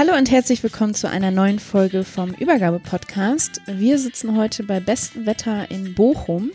[0.00, 3.60] Hallo und herzlich willkommen zu einer neuen Folge vom Übergabe-Podcast.
[3.66, 6.52] Wir sitzen heute bei bestem Wetter in Bochum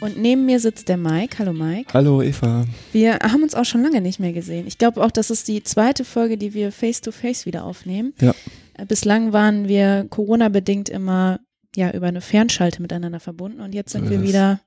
[0.00, 1.38] und neben mir sitzt der Mike.
[1.38, 1.94] Hallo Mike.
[1.94, 2.66] Hallo Eva.
[2.92, 4.66] Wir haben uns auch schon lange nicht mehr gesehen.
[4.66, 8.12] Ich glaube auch, das ist die zweite Folge, die wir face-to-face -face wieder aufnehmen.
[8.20, 8.34] Ja.
[8.74, 11.40] Äh, bislang waren wir Corona-bedingt immer
[11.74, 14.60] ja über eine Fernschalte miteinander verbunden und jetzt sind wir wieder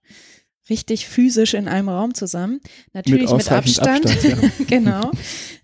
[0.72, 2.62] richtig physisch in einem Raum zusammen.
[2.94, 4.06] Natürlich mit, mit Abstand.
[4.08, 4.50] Abstand ja.
[4.68, 5.12] genau.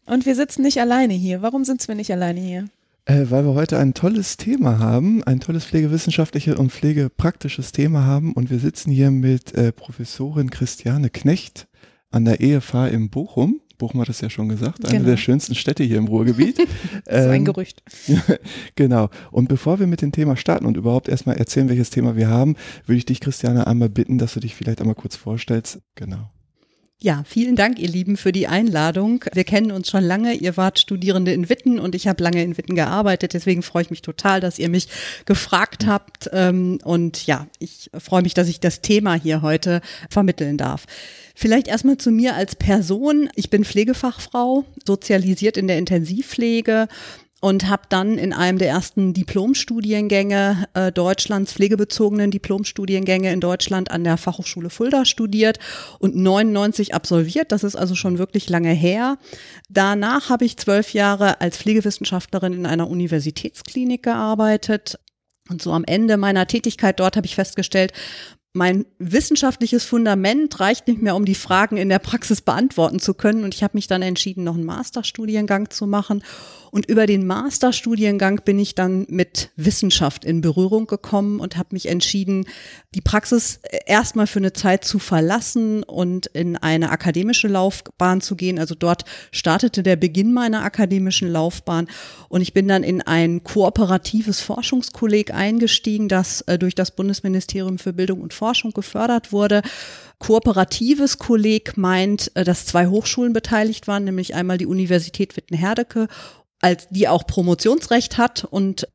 [0.06, 1.42] Und wir sitzen nicht alleine hier.
[1.42, 2.66] Warum sitzen wir nicht alleine hier?
[3.06, 8.34] Äh, weil wir heute ein tolles Thema haben, ein tolles pflegewissenschaftliches und pflegepraktisches Thema haben.
[8.34, 11.68] Und wir sitzen hier mit äh, Professorin Christiane Knecht
[12.12, 13.60] an der EFH in Bochum.
[13.78, 15.10] Bochum hat es ja schon gesagt, eine genau.
[15.10, 16.60] der schönsten Städte hier im Ruhrgebiet.
[16.60, 16.66] das
[17.20, 17.84] ist ähm, ein Gerücht.
[18.76, 19.10] genau.
[19.32, 22.56] Und bevor wir mit dem Thema starten und überhaupt erstmal erzählen, welches Thema wir haben,
[22.86, 25.82] würde ich dich, Christiane, einmal bitten, dass du dich vielleicht einmal kurz vorstellst.
[25.96, 26.30] Genau.
[27.04, 29.26] Ja, vielen Dank, ihr Lieben, für die Einladung.
[29.34, 30.36] Wir kennen uns schon lange.
[30.36, 33.34] Ihr wart Studierende in Witten und ich habe lange in Witten gearbeitet.
[33.34, 34.88] Deswegen freue ich mich total, dass ihr mich
[35.26, 36.30] gefragt habt.
[36.32, 40.86] Ähm, und ja, ich freue mich, dass ich das Thema hier heute vermitteln darf.
[41.36, 43.30] Vielleicht erstmal zu mir als Person.
[43.36, 46.88] Ich bin Pflegefachfrau, sozialisiert in der Intensivpflege
[47.44, 54.06] und habe dann in einem der ersten Diplomstudiengänge äh, Deutschlands, pflegebezogenen Diplomstudiengänge in Deutschland an
[54.06, 55.60] der Fachhochschule Fulda studiert
[56.00, 57.52] und 99 absolviert.
[57.52, 59.18] Das ist also schon wirklich lange her.
[59.68, 64.98] Danach habe ich zwölf Jahre als Pflegewissenschaftlerin in einer Universitätsklinik gearbeitet.
[65.50, 67.92] Und so am Ende meiner Tätigkeit dort habe ich festgestellt,
[68.54, 73.44] mein wissenschaftliches Fundament reicht nicht mehr, um die Fragen in der Praxis beantworten zu können.
[73.44, 76.24] Und ich habe mich dann entschieden, noch einen Masterstudiengang zu machen
[76.74, 81.88] und über den Masterstudiengang bin ich dann mit Wissenschaft in Berührung gekommen und habe mich
[81.88, 82.48] entschieden,
[82.96, 88.58] die Praxis erstmal für eine Zeit zu verlassen und in eine akademische Laufbahn zu gehen.
[88.58, 91.88] Also dort startete der Beginn meiner akademischen Laufbahn
[92.28, 97.94] und ich bin dann in ein kooperatives Forschungskolleg eingestiegen, das äh, durch das Bundesministerium für
[97.94, 99.62] Bildung und Forschung gefördert wurde.
[100.18, 106.08] Kooperatives Kolleg meint, äh, dass zwei Hochschulen beteiligt waren, nämlich einmal die Universität Wittenherdecke
[106.64, 108.88] als die auch Promotionsrecht hat und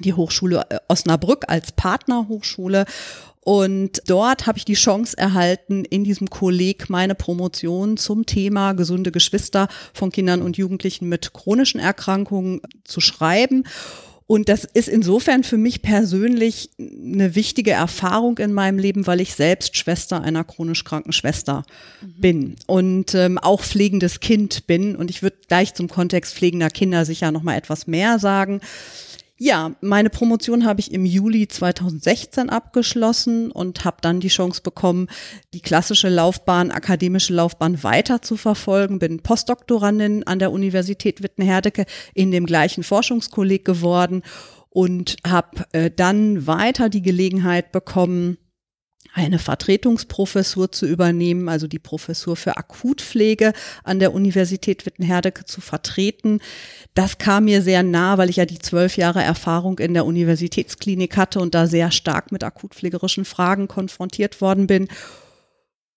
[0.00, 2.84] die Hochschule äh, Osnabrück als Partnerhochschule.
[3.44, 9.10] Und dort habe ich die Chance erhalten, in diesem Kolleg meine Promotion zum Thema gesunde
[9.10, 13.64] Geschwister von Kindern und Jugendlichen mit chronischen Erkrankungen zu schreiben.
[14.32, 19.34] Und das ist insofern für mich persönlich eine wichtige Erfahrung in meinem Leben, weil ich
[19.34, 21.64] selbst Schwester einer chronisch kranken Schwester
[22.00, 22.14] mhm.
[22.16, 24.96] bin und ähm, auch pflegendes Kind bin.
[24.96, 28.62] Und ich würde gleich zum Kontext pflegender Kinder sicher noch mal etwas mehr sagen.
[29.44, 35.08] Ja, meine Promotion habe ich im Juli 2016 abgeschlossen und habe dann die Chance bekommen,
[35.52, 39.00] die klassische Laufbahn, akademische Laufbahn weiter zu verfolgen.
[39.00, 44.22] Bin Postdoktorandin an der Universität Wittenherdecke in dem gleichen Forschungskolleg geworden
[44.70, 48.38] und habe äh, dann weiter die Gelegenheit bekommen,
[49.14, 53.52] eine Vertretungsprofessur zu übernehmen, also die Professur für Akutpflege
[53.84, 56.40] an der Universität Wittenherdecke zu vertreten.
[56.94, 61.16] Das kam mir sehr nah, weil ich ja die zwölf Jahre Erfahrung in der Universitätsklinik
[61.16, 64.88] hatte und da sehr stark mit akutpflegerischen Fragen konfrontiert worden bin.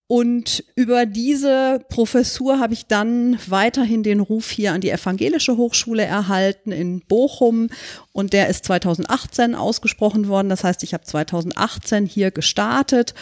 [0.08, 6.04] Und über diese Professur habe ich dann weiterhin den Ruf hier an die Evangelische Hochschule
[6.04, 7.70] erhalten in Bochum
[8.12, 10.50] und der ist 2018 ausgesprochen worden.
[10.50, 13.16] Das heißt, ich habe 2018 hier gestartet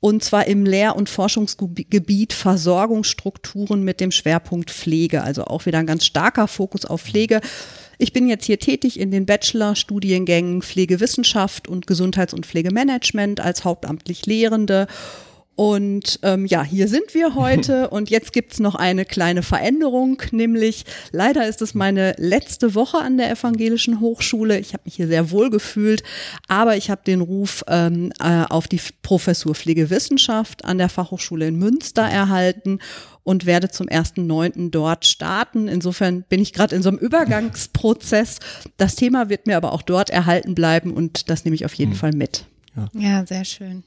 [0.00, 5.86] und zwar im Lehr- und Forschungsgebiet Versorgungsstrukturen mit dem Schwerpunkt Pflege, also auch wieder ein
[5.86, 7.42] ganz starker Fokus auf Pflege.
[7.98, 14.24] Ich bin jetzt hier tätig in den Bachelor-Studiengängen Pflegewissenschaft und Gesundheits- und Pflegemanagement als hauptamtlich
[14.24, 14.86] Lehrende
[15.56, 20.84] Und ähm, ja, hier sind wir heute und jetzt gibt's noch eine kleine Veränderung, nämlich
[21.12, 24.58] leider ist es meine letzte Woche an der Evangelischen Hochschule.
[24.58, 26.02] Ich habe mich hier sehr wohl gefühlt,
[26.48, 31.56] aber ich habe den Ruf ähm, äh, auf die Professur Pflegewissenschaft an der Fachhochschule in
[31.56, 32.78] Münster erhalten
[33.22, 34.70] und werde zum 1.9.
[34.70, 35.68] dort starten.
[35.68, 38.38] Insofern bin ich gerade in so einem Übergangsprozess.
[38.76, 41.92] Das Thema wird mir aber auch dort erhalten bleiben und das nehme ich auf jeden
[41.92, 41.96] mhm.
[41.96, 42.46] Fall mit.
[42.76, 42.88] Ja.
[42.94, 43.84] ja, sehr schön.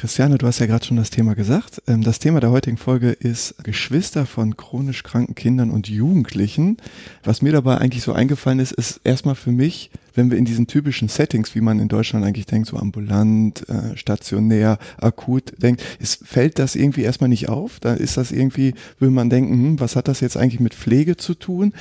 [0.00, 1.82] Christiane, du hast ja gerade schon das Thema gesagt.
[1.86, 6.78] Ähm, das Thema der heutigen Folge ist Geschwister von chronisch kranken Kindern und Jugendlichen.
[7.22, 10.66] Was mir dabei eigentlich so eingefallen ist, ist erstmal für mich, wenn wir in diesen
[10.66, 16.26] typischen Settings, wie man in Deutschland eigentlich denkt, so ambulant, äh, stationär, akut denkt, ist,
[16.26, 17.78] fällt das irgendwie erstmal nicht auf?
[17.78, 21.18] Da ist das irgendwie, will man denken, hm, was hat das jetzt eigentlich mit Pflege
[21.18, 21.74] zu tun?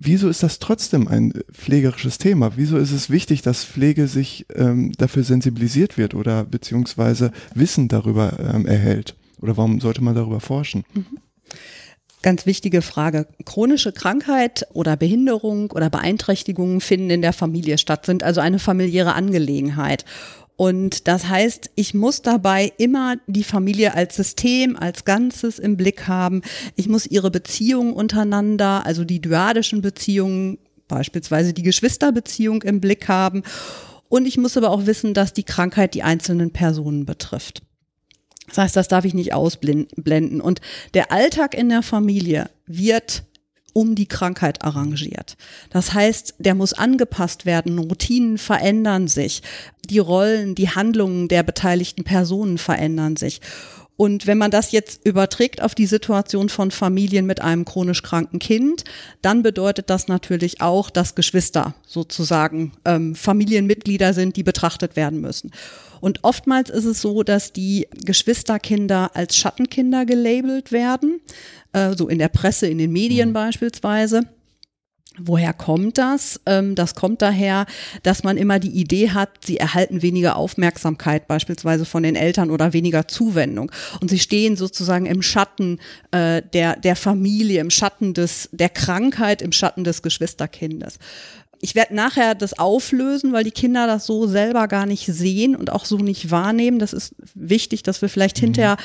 [0.00, 2.52] Wieso ist das trotzdem ein pflegerisches Thema?
[2.56, 8.38] Wieso ist es wichtig, dass Pflege sich ähm, dafür sensibilisiert wird oder beziehungsweise Wissen darüber
[8.38, 9.16] ähm, erhält?
[9.40, 10.84] Oder warum sollte man darüber forschen?
[10.94, 11.18] Mhm.
[12.22, 13.28] Ganz wichtige Frage.
[13.44, 19.14] Chronische Krankheit oder Behinderung oder Beeinträchtigungen finden in der Familie statt, sind also eine familiäre
[19.14, 20.04] Angelegenheit.
[20.58, 26.08] Und das heißt, ich muss dabei immer die Familie als System, als Ganzes im Blick
[26.08, 26.42] haben.
[26.74, 30.58] Ich muss ihre Beziehungen untereinander, also die dyadischen Beziehungen,
[30.88, 33.44] beispielsweise die Geschwisterbeziehung im Blick haben.
[34.08, 37.62] Und ich muss aber auch wissen, dass die Krankheit die einzelnen Personen betrifft.
[38.48, 40.40] Das heißt, das darf ich nicht ausblenden.
[40.40, 40.60] Und
[40.92, 43.22] der Alltag in der Familie wird
[43.72, 45.36] um die Krankheit arrangiert.
[45.70, 49.42] Das heißt, der muss angepasst werden, Routinen verändern sich,
[49.88, 53.40] die Rollen, die Handlungen der beteiligten Personen verändern sich.
[53.98, 58.38] Und wenn man das jetzt überträgt auf die Situation von Familien mit einem chronisch kranken
[58.38, 58.84] Kind,
[59.22, 65.50] dann bedeutet das natürlich auch, dass Geschwister sozusagen ähm, Familienmitglieder sind, die betrachtet werden müssen.
[66.00, 71.20] Und oftmals ist es so, dass die Geschwisterkinder als Schattenkinder gelabelt werden,
[71.72, 73.34] äh, so in der Presse, in den Medien mhm.
[73.34, 74.22] beispielsweise.
[75.20, 76.40] Woher kommt das?
[76.46, 77.66] Ähm, das kommt daher,
[78.02, 82.72] dass man immer die Idee hat, sie erhalten weniger Aufmerksamkeit beispielsweise von den Eltern oder
[82.72, 83.72] weniger Zuwendung.
[84.00, 85.80] Und sie stehen sozusagen im Schatten
[86.12, 90.98] äh, der, der Familie, im Schatten des, der Krankheit, im Schatten des Geschwisterkindes.
[91.60, 95.72] Ich werde nachher das auflösen, weil die Kinder das so selber gar nicht sehen und
[95.72, 96.78] auch so nicht wahrnehmen.
[96.78, 98.46] Das ist wichtig, dass wir vielleicht mhm.
[98.46, 98.76] hinterher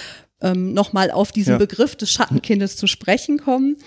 [0.44, 1.58] ähm, nochmal auf diesen ja.
[1.58, 3.78] Begriff des Schattenkindes zu sprechen kommen.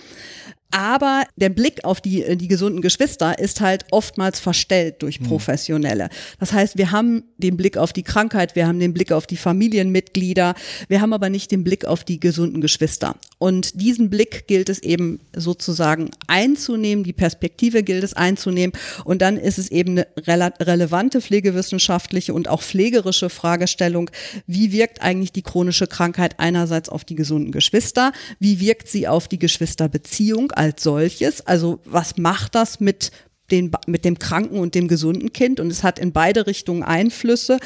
[0.71, 5.27] Aber der Blick auf die, äh, die gesunden Geschwister ist halt oftmals verstellt durch hm.
[5.27, 6.09] Professionelle.
[6.39, 9.37] Das heißt, wir haben den Blick auf die Krankheit, wir haben den Blick auf die
[9.37, 10.55] Familienmitglieder,
[10.89, 13.17] wir haben aber nicht den Blick auf die gesunden Geschwister.
[13.39, 18.73] Und diesen Blick gilt es eben sozusagen einzunehmen, die Perspektive gilt es einzunehmen.
[19.05, 24.11] Und dann ist es eben eine rele relevante pflegewissenschaftliche und auch pflegerische Fragestellung,
[24.47, 29.29] wie wirkt eigentlich die chronische Krankheit einerseits auf die gesunden Geschwister, wie wirkt sie auf
[29.29, 31.47] die Geschwisterbeziehung als solches.
[31.47, 33.13] Also was macht das mit
[33.51, 37.59] den, mit dem kranken und dem gesunden Kind und es hat in beide Richtungen Einflüsse.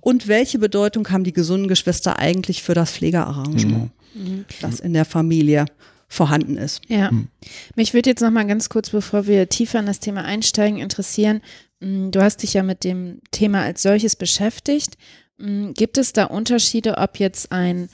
[0.00, 4.44] Und welche Bedeutung haben die gesunden Geschwister eigentlich für das Pflegearrangement, mhm.
[4.60, 5.66] das in der Familie
[6.08, 6.82] vorhanden ist?
[6.88, 7.28] Ja, mhm.
[7.74, 11.40] mich würde jetzt noch mal ganz kurz, bevor wir tiefer in das Thema einsteigen, interessieren.
[11.80, 14.96] Mm, du hast dich ja mit dem Thema als solches beschäftigt.
[15.38, 17.88] Mm, gibt es da Unterschiede, ob jetzt ein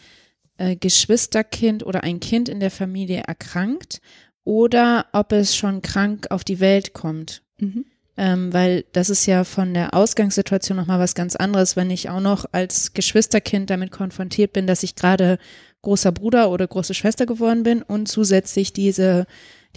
[0.58, 4.02] äh, Geschwisterkind oder ein Kind in der Familie erkrankt
[4.44, 7.42] oder ob es schon krank auf die Welt kommt.
[7.58, 7.84] Mhm.
[8.16, 12.20] Ähm, weil das ist ja von der Ausgangssituation nochmal was ganz anderes, wenn ich auch
[12.20, 15.38] noch als Geschwisterkind damit konfrontiert bin, dass ich gerade
[15.82, 19.26] großer Bruder oder große Schwester geworden bin und zusätzlich diese,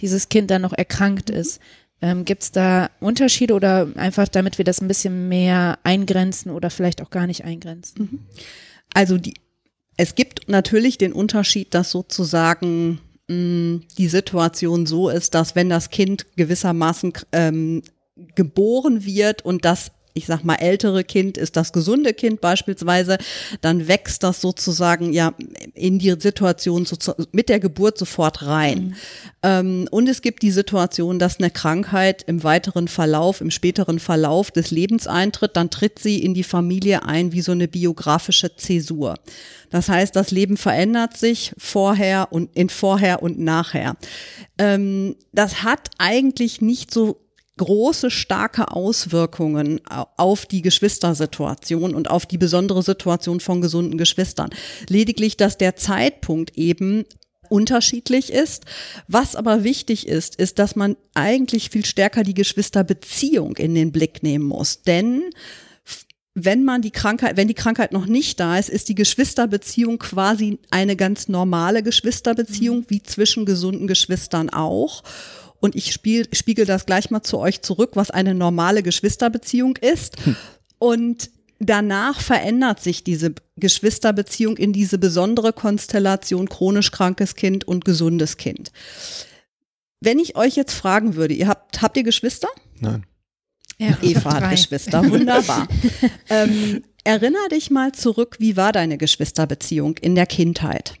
[0.00, 1.36] dieses Kind dann noch erkrankt mhm.
[1.36, 1.60] ist.
[2.02, 6.68] Ähm, Gibt es da Unterschiede oder einfach damit wir das ein bisschen mehr eingrenzen oder
[6.68, 8.02] vielleicht auch gar nicht eingrenzen?
[8.02, 8.18] Mhm.
[8.92, 9.34] Also die,
[9.96, 15.90] es gibt natürlich den Unterschied, dass sozusagen mh, die Situation so ist, dass wenn das
[15.90, 17.82] Kind gewissermaßen ähm,
[18.34, 23.18] geboren wird und das ich sag mal, ältere Kind ist das gesunde Kind beispielsweise,
[23.60, 25.34] dann wächst das sozusagen ja
[25.74, 26.86] in die Situation
[27.32, 28.78] mit der Geburt sofort rein.
[28.78, 28.94] Mhm.
[29.42, 34.52] Ähm, und es gibt die Situation, dass eine Krankheit im weiteren Verlauf, im späteren Verlauf
[34.52, 39.16] des Lebens eintritt, dann tritt sie in die Familie ein wie so eine biografische Zäsur.
[39.70, 43.96] Das heißt, das Leben verändert sich vorher und in vorher und nachher.
[44.58, 47.23] Ähm, das hat eigentlich nicht so
[47.56, 49.80] große, starke Auswirkungen
[50.16, 54.50] auf die Geschwistersituation und auf die besondere Situation von gesunden Geschwistern.
[54.88, 57.04] Lediglich, dass der Zeitpunkt eben
[57.48, 58.64] unterschiedlich ist.
[59.06, 64.22] Was aber wichtig ist, ist, dass man eigentlich viel stärker die Geschwisterbeziehung in den Blick
[64.22, 64.82] nehmen muss.
[64.82, 65.22] Denn
[66.34, 70.58] wenn man die Krankheit, wenn die Krankheit noch nicht da ist, ist die Geschwisterbeziehung quasi
[70.70, 72.86] eine ganz normale Geschwisterbeziehung, mhm.
[72.88, 75.04] wie zwischen gesunden Geschwistern auch.
[75.64, 80.22] Und ich spiel, spiegel das gleich mal zu euch zurück, was eine normale Geschwisterbeziehung ist.
[80.22, 80.36] Hm.
[80.78, 88.36] Und danach verändert sich diese Geschwisterbeziehung in diese besondere Konstellation chronisch krankes Kind und gesundes
[88.36, 88.72] Kind.
[90.00, 92.48] Wenn ich euch jetzt fragen würde, ihr habt, habt ihr Geschwister?
[92.80, 93.06] Nein.
[93.78, 95.66] Ja, Eva hat Geschwister, wunderbar.
[96.28, 100.92] ähm, erinner dich mal zurück, wie war deine Geschwisterbeziehung in der Kindheit?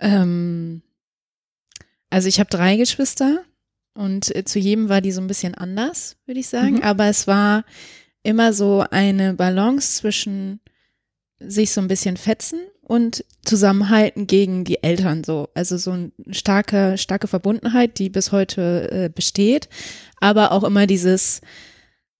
[0.00, 0.80] Ähm,
[2.16, 3.44] also ich habe drei Geschwister
[3.92, 6.76] und äh, zu jedem war die so ein bisschen anders, würde ich sagen.
[6.76, 6.82] Mhm.
[6.82, 7.66] Aber es war
[8.22, 10.60] immer so eine Balance zwischen
[11.38, 15.50] sich so ein bisschen fetzen und zusammenhalten gegen die Eltern so.
[15.52, 19.68] Also so eine starke, starke Verbundenheit, die bis heute äh, besteht,
[20.18, 21.42] aber auch immer dieses,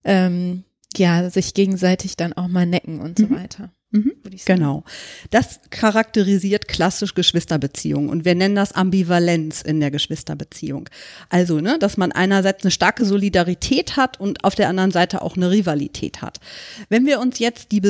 [0.05, 3.37] ähm, ja, sich gegenseitig dann auch mal necken und so mhm.
[3.37, 3.73] weiter.
[3.97, 4.13] Mhm,
[4.45, 4.85] genau.
[5.31, 10.89] Das charakterisiert klassisch Geschwisterbeziehungen und wir nennen das Ambivalenz in der Geschwisterbeziehung.
[11.29, 15.37] Also, ne, dass man einerseits eine starke Solidarität hat und auf der anderen Seite auch
[15.37, 16.41] eine Rivalität hat.
[16.89, 17.81] Wenn wir uns jetzt die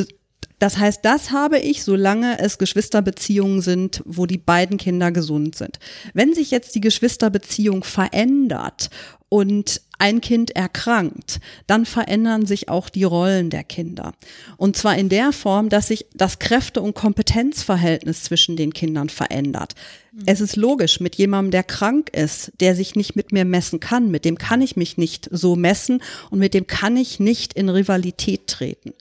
[0.58, 5.78] das heißt, das habe ich, solange es Geschwisterbeziehungen sind, wo die beiden Kinder gesund sind.
[6.14, 8.88] Wenn sich jetzt die Geschwisterbeziehung verändert
[9.28, 14.12] und ein Kind erkrankt, dann verändern sich auch die Rollen der Kinder.
[14.56, 19.74] Und zwar in der Form, dass sich das Kräfte- und Kompetenzverhältnis zwischen den Kindern verändert.
[20.12, 20.22] Mhm.
[20.26, 24.10] Es ist logisch, mit jemandem, der krank ist, der sich nicht mit mir messen kann,
[24.10, 27.68] mit dem kann ich mich nicht so messen und mit dem kann ich nicht in
[27.68, 28.92] Rivalität treten.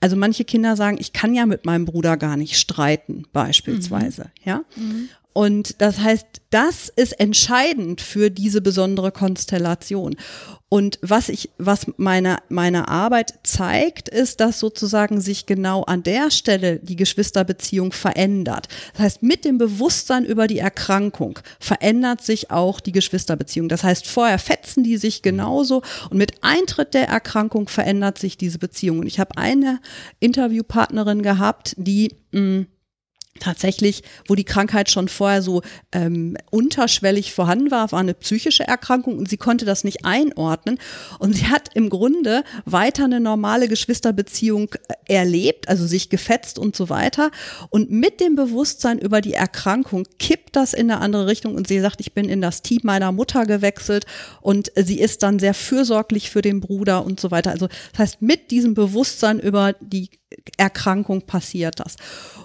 [0.00, 4.48] Also manche Kinder sagen, ich kann ja mit meinem Bruder gar nicht streiten, beispielsweise, mhm.
[4.48, 4.64] ja.
[4.76, 5.08] Mhm.
[5.32, 10.16] Und das heißt, das ist entscheidend für diese besondere Konstellation.
[10.68, 16.30] Und was ich, was meine, meine Arbeit zeigt, ist, dass sozusagen sich genau an der
[16.30, 18.68] Stelle die Geschwisterbeziehung verändert.
[18.92, 23.68] Das heißt, mit dem Bewusstsein über die Erkrankung verändert sich auch die Geschwisterbeziehung.
[23.68, 28.58] Das heißt, vorher fetzen die sich genauso und mit Eintritt der Erkrankung verändert sich diese
[28.58, 29.00] Beziehung.
[29.00, 29.80] Und ich habe eine
[30.20, 32.66] Interviewpartnerin gehabt, die mh, mm,
[33.38, 39.18] tatsächlich, wo die Krankheit schon vorher so ähm, unterschwellig vorhanden war, war eine psychische Erkrankung
[39.18, 40.78] und sie konnte das nicht einordnen.
[41.18, 46.74] Und sie hat im Grunde weiter eine normale Geschwisterbeziehung äh, erlebt, also sich gefetzt und
[46.74, 47.30] so weiter.
[47.70, 51.80] Und mit dem Bewusstsein über die Erkrankung kippt das in eine andere Richtung und sie
[51.80, 54.06] sagt, ich bin in das Team meiner Mutter gewechselt
[54.40, 57.52] und sie ist dann sehr fürsorglich für den Bruder und so weiter.
[57.52, 60.10] Also das heißt, mit diesem Bewusstsein über die
[60.56, 61.96] Erkrankung passiert das.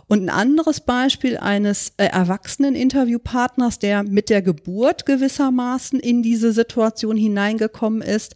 [0.07, 6.51] Und ein anderes Beispiel eines äh, erwachsenen Interviewpartners, der mit der Geburt gewissermaßen in diese
[6.51, 8.35] Situation hineingekommen ist,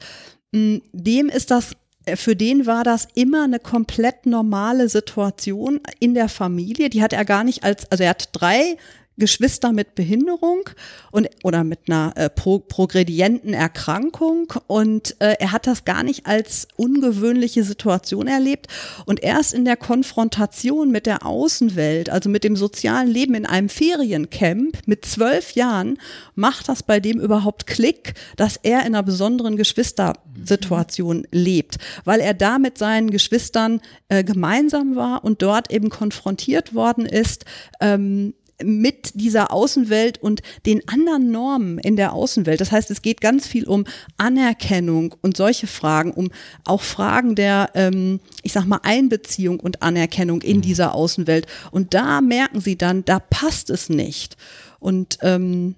[0.51, 1.73] mh, dem ist das
[2.05, 6.89] äh, für den war das immer eine komplett normale Situation in der Familie.
[6.89, 8.77] Die hat er gar nicht als, also er hat drei
[9.19, 10.69] Geschwister mit Behinderung
[11.11, 14.53] und oder mit einer äh, pro, progredienten Erkrankung.
[14.67, 18.67] Und äh, er hat das gar nicht als ungewöhnliche Situation erlebt.
[19.05, 23.69] Und erst in der Konfrontation mit der Außenwelt, also mit dem sozialen Leben in einem
[23.69, 25.97] Feriencamp mit zwölf Jahren,
[26.35, 32.33] macht das bei dem überhaupt Klick, dass er in einer besonderen Geschwistersituation lebt, weil er
[32.33, 37.45] da mit seinen Geschwistern äh, gemeinsam war und dort eben konfrontiert worden ist
[37.81, 42.59] ähm, mit dieser Außenwelt und den anderen Normen in der Außenwelt.
[42.59, 43.85] Das heißt, es geht ganz viel um
[44.17, 46.29] Anerkennung und solche Fragen, um
[46.65, 50.61] auch Fragen der, ähm, ich sag mal, Einbeziehung und Anerkennung in mhm.
[50.61, 51.47] dieser Außenwelt.
[51.71, 54.35] Und da merken sie dann, da passt es nicht.
[54.79, 55.75] Und ähm,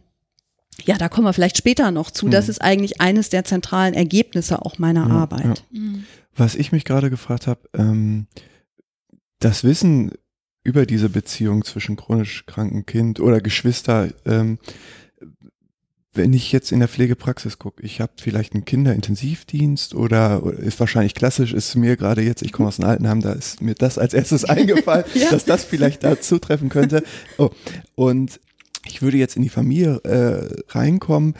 [0.86, 2.30] ja, da kommen wir vielleicht später noch zu.
[2.30, 2.52] Das mhm.
[2.52, 5.64] ist eigentlich eines der zentralen Ergebnisse auch meiner ja, Arbeit.
[5.72, 5.80] Ja.
[5.80, 6.06] Mhm.
[6.36, 8.28] Was ich mich gerade gefragt habe, ähm,
[9.40, 10.12] das Wissen
[10.64, 14.60] über diese Beziehung zwischen chronisch kranken Kind oder Geschwister, ähm,
[16.14, 21.16] wenn ich jetzt in der Pflegepraxis gucke, ich habe vielleicht einen Kinderintensivdienst oder ist wahrscheinlich
[21.16, 24.14] klassisch, ist mir gerade jetzt, ich komme aus dem Altenheim, da ist mir das als
[24.14, 25.30] erstes eingefallen, ja.
[25.30, 27.04] dass das vielleicht da zutreffen könnte.
[27.38, 27.50] Oh,
[27.96, 28.42] und
[28.86, 31.36] ich würde jetzt in die Familie äh, reinkommen.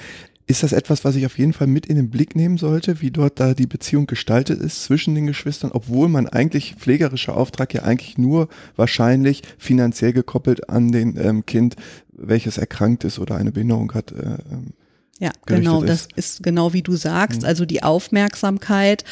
[0.52, 3.10] Ist das etwas, was ich auf jeden Fall mit in den Blick nehmen sollte, wie
[3.10, 7.84] dort da die Beziehung gestaltet ist zwischen den Geschwistern, obwohl man eigentlich pflegerischer Auftrag ja
[7.84, 11.78] eigentlich nur wahrscheinlich finanziell gekoppelt an den ähm, Kind,
[12.12, 14.12] welches erkrankt ist oder eine Behinderung hat.
[14.12, 14.74] Äh, ähm,
[15.20, 17.44] ja, genau, das ist genau wie du sagst.
[17.44, 17.48] Mhm.
[17.48, 19.06] Also die Aufmerksamkeit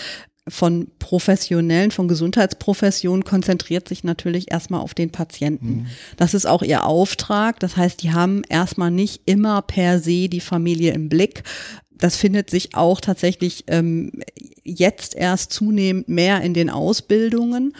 [0.49, 5.69] von Professionellen, von Gesundheitsprofessionen konzentriert sich natürlich erstmal auf den Patienten.
[5.69, 5.85] Mhm.
[6.17, 7.59] Das ist auch ihr Auftrag.
[7.59, 11.43] Das heißt, die haben erstmal nicht immer per se die Familie im Blick.
[11.97, 14.11] das findet sich auch tatsächlich ähm,
[14.63, 17.75] jetzt erst zunehmend mehr in den Ausbildungen.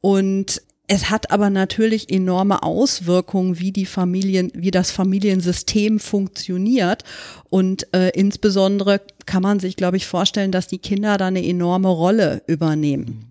[0.00, 7.04] Und es hat aber natürlich enorme Auswirkungen, wie die Familien, wie das Familiensystem funktioniert.
[7.48, 11.90] Und äh, insbesondere kann man sich, glaube ich, vorstellen, dass die Kinder da eine enorme
[11.90, 13.29] Rolle übernehmen.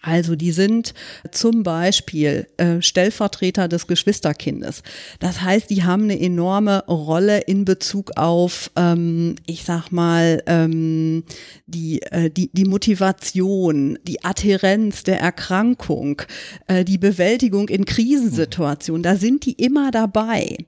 [0.00, 0.94] Also die sind
[1.32, 4.82] zum Beispiel äh, Stellvertreter des Geschwisterkindes.
[5.18, 11.24] Das heißt, die haben eine enorme Rolle in Bezug auf, ähm, ich sag mal, ähm,
[11.66, 16.22] die, äh, die, die Motivation, die Adhärenz der Erkrankung,
[16.68, 19.02] äh, die Bewältigung in Krisensituationen.
[19.02, 20.58] Da sind die immer dabei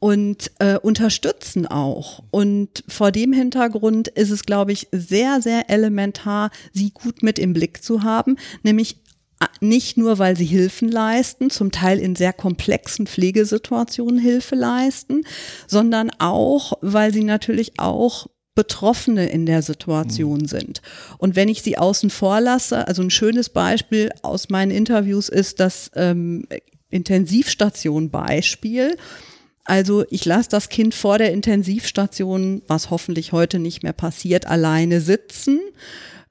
[0.00, 2.24] und äh, unterstützen auch.
[2.30, 7.52] Und vor dem Hintergrund ist es, glaube ich, sehr, sehr elementar, sie gut mit im
[7.52, 8.96] Blick zu haben, nämlich
[9.60, 15.22] nicht nur, weil sie Hilfen leisten, zum Teil in sehr komplexen Pflegesituationen Hilfe leisten,
[15.66, 20.48] sondern auch, weil sie natürlich auch Betroffene in der Situation mhm.
[20.48, 20.82] sind.
[21.16, 25.60] Und wenn ich sie außen vor lasse, also ein schönes Beispiel aus meinen Interviews ist
[25.60, 26.46] das ähm,
[26.90, 28.96] Intensivstation-Beispiel.
[29.70, 35.00] Also ich lasse das Kind vor der Intensivstation, was hoffentlich heute nicht mehr passiert, alleine
[35.00, 35.60] sitzen.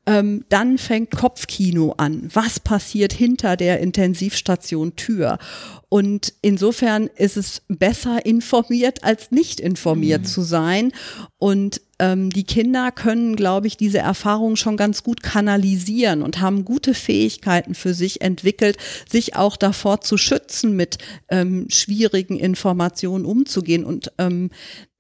[0.06, 2.29] Ähm, dann fängt Kopfkino an.
[2.34, 5.38] Was passiert hinter der Intensivstation Tür?
[5.89, 10.25] Und insofern ist es besser informiert als nicht informiert mhm.
[10.25, 10.91] zu sein.
[11.38, 16.63] Und ähm, die Kinder können, glaube ich, diese Erfahrung schon ganz gut kanalisieren und haben
[16.63, 18.77] gute Fähigkeiten für sich entwickelt,
[19.10, 20.98] sich auch davor zu schützen, mit
[21.29, 23.84] ähm, schwierigen Informationen umzugehen.
[23.84, 24.51] Und ähm,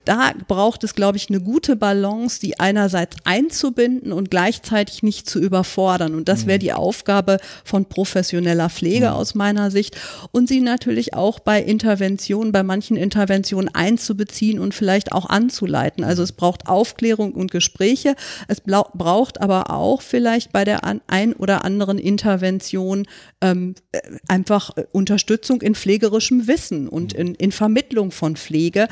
[0.05, 5.39] da braucht es, glaube ich, eine gute Balance, die einerseits einzubinden und gleichzeitig nicht zu
[5.39, 6.15] überfordern.
[6.15, 6.61] Und das wäre mhm.
[6.61, 9.13] die Aufgabe von professioneller Pflege mhm.
[9.13, 9.97] aus meiner Sicht.
[10.31, 16.03] Und sie natürlich auch bei Interventionen, bei manchen Interventionen einzubeziehen und vielleicht auch anzuleiten.
[16.03, 18.15] Also es braucht Aufklärung und Gespräche.
[18.47, 23.05] Es braucht aber auch vielleicht bei der ein oder anderen Intervention
[23.41, 27.19] ähm, äh, einfach äh, Unterstützung in pflegerischem Wissen und mhm.
[27.19, 28.87] in, in Vermittlung von Pflege.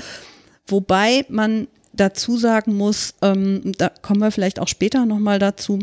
[0.68, 5.80] Wobei man dazu sagen muss, ähm, da kommen wir vielleicht auch später nochmal dazu,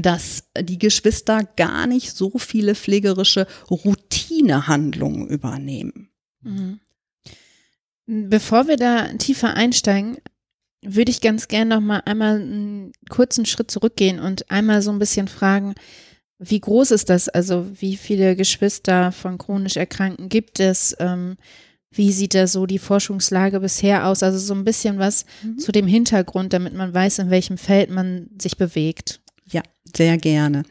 [0.00, 6.10] dass die Geschwister gar nicht so viele pflegerische Routinehandlungen übernehmen.
[6.42, 6.80] Mhm.
[8.06, 10.18] Bevor wir da tiefer einsteigen,
[10.82, 14.98] würde ich ganz gerne noch mal einmal einen kurzen Schritt zurückgehen und einmal so ein
[14.98, 15.74] bisschen fragen,
[16.38, 17.28] wie groß ist das?
[17.28, 20.96] Also wie viele Geschwister von chronisch Erkrankten gibt es?
[21.00, 21.36] Ähm,
[21.90, 24.22] wie sieht da so die Forschungslage bisher aus?
[24.22, 25.58] Also so ein bisschen was mhm.
[25.58, 29.20] zu dem Hintergrund, damit man weiß, in welchem Feld man sich bewegt.
[29.50, 29.62] Ja,
[29.96, 30.64] sehr gerne.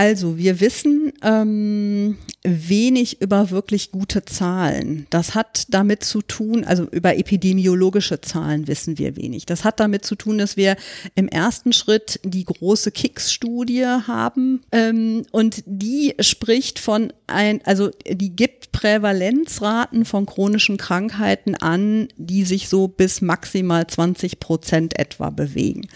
[0.00, 5.06] Also wir wissen ähm, wenig über wirklich gute Zahlen.
[5.10, 9.44] Das hat damit zu tun, also über epidemiologische Zahlen wissen wir wenig.
[9.44, 10.76] Das hat damit zu tun, dass wir
[11.16, 18.34] im ersten Schritt die große KICS-Studie haben ähm, und die spricht von ein, also die
[18.34, 25.88] gibt Prävalenzraten von chronischen Krankheiten an, die sich so bis maximal 20 Prozent etwa bewegen.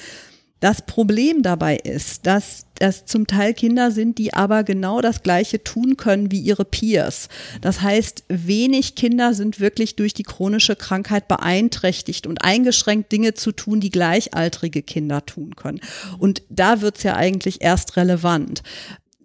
[0.64, 5.62] Das Problem dabei ist, dass das zum Teil Kinder sind, die aber genau das Gleiche
[5.62, 7.29] tun können wie ihre Peers.
[7.61, 13.53] Das heißt, wenig Kinder sind wirklich durch die chronische Krankheit beeinträchtigt und eingeschränkt, Dinge zu
[13.53, 15.83] tun, die gleichaltrige Kinder tun können.
[16.18, 18.62] Und da wird's ja eigentlich erst relevant.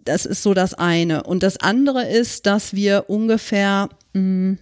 [0.04, 1.22] Das ist so das eine.
[1.22, 4.58] Und das andere ist, dass wir ungefähr, mh, hm,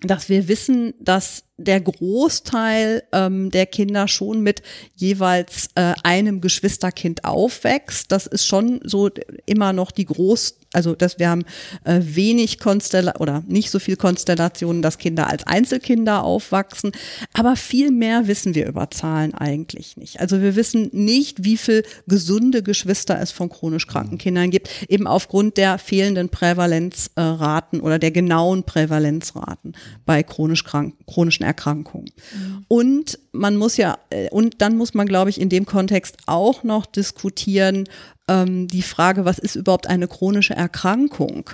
[0.00, 4.62] dass wir wissen, dass der Großteil ähm, der Kinder schon mit
[4.96, 8.10] jeweils äh, einem Geschwisterkind aufwächst.
[8.10, 9.10] Das ist schon so
[9.46, 11.44] immer noch die Groß, also dass wir haben
[11.84, 16.92] äh, wenig Konstella oder nicht so viel Konstellationen, dass Kinder als Einzelkinder aufwachsen.
[17.32, 20.20] Aber viel mehr wissen wir über Zahlen eigentlich nicht.
[20.20, 25.06] Also wir wissen nicht, wie viel gesunde Geschwister es von chronisch kranken Kindern gibt, eben
[25.06, 29.74] aufgrund der fehlenden Prävalenzraten oder der genauen Prävalenzraten
[30.06, 32.04] bei chronisch krank, chronischen Erkrankung.
[32.32, 32.64] Mhm.
[32.68, 36.62] Und man muss ja, äh, und dann muss man, glaube ich, in dem Kontext auch
[36.62, 37.88] noch diskutieren,
[38.28, 41.50] ähm, die Frage, was ist überhaupt eine chronische Erkrankung?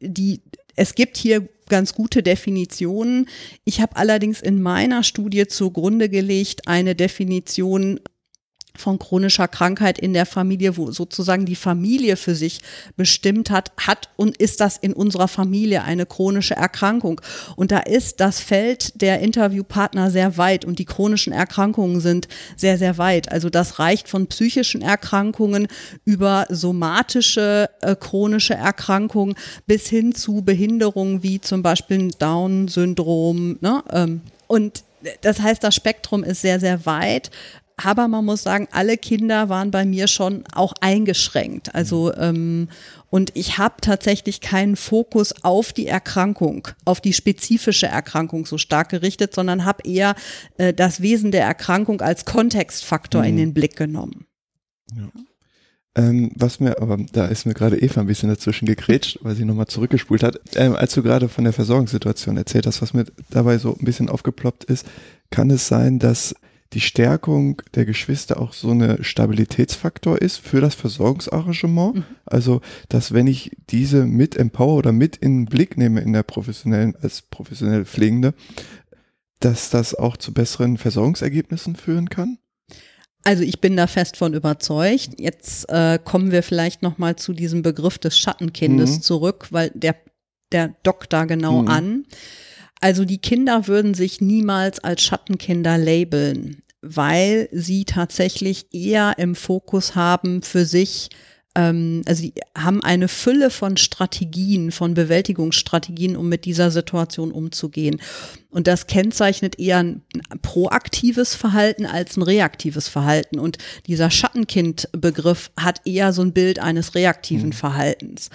[0.00, 0.40] Die,
[0.76, 3.28] es gibt hier ganz gute Definitionen.
[3.64, 8.00] Ich habe allerdings in meiner Studie zugrunde gelegt eine Definition
[8.80, 12.60] von chronischer Krankheit in der Familie, wo sozusagen die Familie für sich
[12.96, 17.20] bestimmt hat, hat und ist das in unserer Familie eine chronische Erkrankung.
[17.56, 22.78] Und da ist das Feld der Interviewpartner sehr weit und die chronischen Erkrankungen sind sehr,
[22.78, 23.30] sehr weit.
[23.30, 25.68] Also das reicht von psychischen Erkrankungen
[26.04, 29.34] über somatische äh, chronische Erkrankungen
[29.66, 33.58] bis hin zu Behinderungen wie zum Beispiel Down-Syndrom.
[33.60, 33.82] Ne?
[33.92, 34.84] Ähm, und
[35.22, 37.30] das heißt, das Spektrum ist sehr, sehr weit.
[37.78, 41.74] Aber man muss sagen, alle Kinder waren bei mir schon auch eingeschränkt.
[41.74, 42.68] Also ähm,
[43.10, 48.90] und ich habe tatsächlich keinen Fokus auf die Erkrankung, auf die spezifische Erkrankung so stark
[48.90, 50.14] gerichtet, sondern habe eher
[50.58, 53.28] äh, das Wesen der Erkrankung als Kontextfaktor mhm.
[53.28, 54.26] in den Blick genommen.
[54.94, 55.08] Ja.
[55.94, 59.44] Ähm, was mir, aber da ist mir gerade Eva ein bisschen dazwischen gegrätscht, weil sie
[59.44, 60.38] nochmal zurückgespult hat.
[60.54, 64.08] Ähm, als du gerade von der Versorgungssituation erzählt hast, was mir dabei so ein bisschen
[64.08, 64.86] aufgeploppt ist,
[65.30, 66.34] kann es sein, dass
[66.74, 71.96] die Stärkung der Geschwister auch so eine Stabilitätsfaktor ist für das Versorgungsarrangement.
[71.96, 72.04] Mhm.
[72.26, 76.22] Also, dass wenn ich diese mit empower oder mit in den Blick nehme in der
[76.22, 78.34] professionellen, als professionell Pflegende,
[79.40, 82.38] dass das auch zu besseren Versorgungsergebnissen führen kann?
[83.24, 85.18] Also ich bin da fest von überzeugt.
[85.18, 89.02] Jetzt äh, kommen wir vielleicht noch mal zu diesem Begriff des Schattenkindes mhm.
[89.02, 89.96] zurück, weil der
[90.52, 91.68] der dockt da genau mhm.
[91.68, 92.06] an.
[92.80, 99.94] Also die Kinder würden sich niemals als Schattenkinder labeln, weil sie tatsächlich eher im Fokus
[99.94, 101.10] haben für sich,
[101.54, 108.00] ähm, also sie haben eine Fülle von Strategien, von Bewältigungsstrategien, um mit dieser Situation umzugehen.
[108.50, 110.02] Und das kennzeichnet eher ein
[110.40, 113.40] proaktives Verhalten als ein reaktives Verhalten.
[113.40, 117.54] Und dieser Schattenkind-Begriff hat eher so ein Bild eines reaktiven mhm.
[117.54, 118.30] Verhaltens.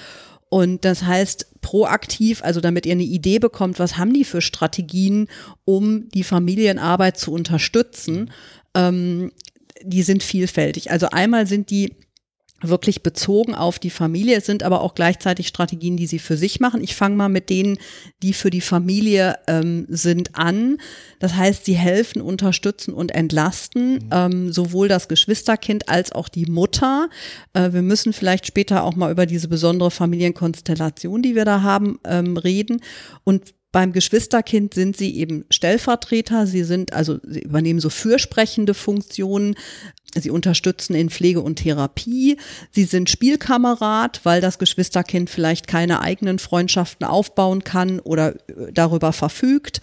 [0.49, 5.28] Und das heißt, proaktiv, also damit ihr eine Idee bekommt, was haben die für Strategien,
[5.65, 8.30] um die Familienarbeit zu unterstützen,
[8.76, 9.32] ähm,
[9.82, 10.91] die sind vielfältig.
[10.91, 11.95] Also einmal sind die
[12.63, 14.38] wirklich bezogen auf die Familie.
[14.38, 16.84] Es sind aber auch gleichzeitig Strategien, die sie für sich machen.
[16.84, 17.78] Ich fange mal mit denen,
[18.21, 20.78] die für die Familie ähm, sind, an.
[21.19, 24.10] Das heißt, sie helfen, unterstützen und entlasten mhm.
[24.12, 27.10] ähm, sowohl das Geschwisterkind als auch die Mutter.
[27.54, 31.99] Äh, wir müssen vielleicht später auch mal über diese besondere Familienkonstellation, die wir da haben,
[32.06, 32.82] ähm, reden.
[33.23, 39.56] Und beim Geschwisterkind sind sie eben Stellvertreter, sie sind also, sie übernehmen so fürsprechende Funktionen,
[40.21, 42.38] Sie unterstützen in Pflege und Therapie.
[42.71, 49.12] Sie sind Spielkamerad, weil das Geschwisterkind vielleicht keine eigenen Freundschaften aufbauen kann oder äh, darüber
[49.12, 49.82] verfügt.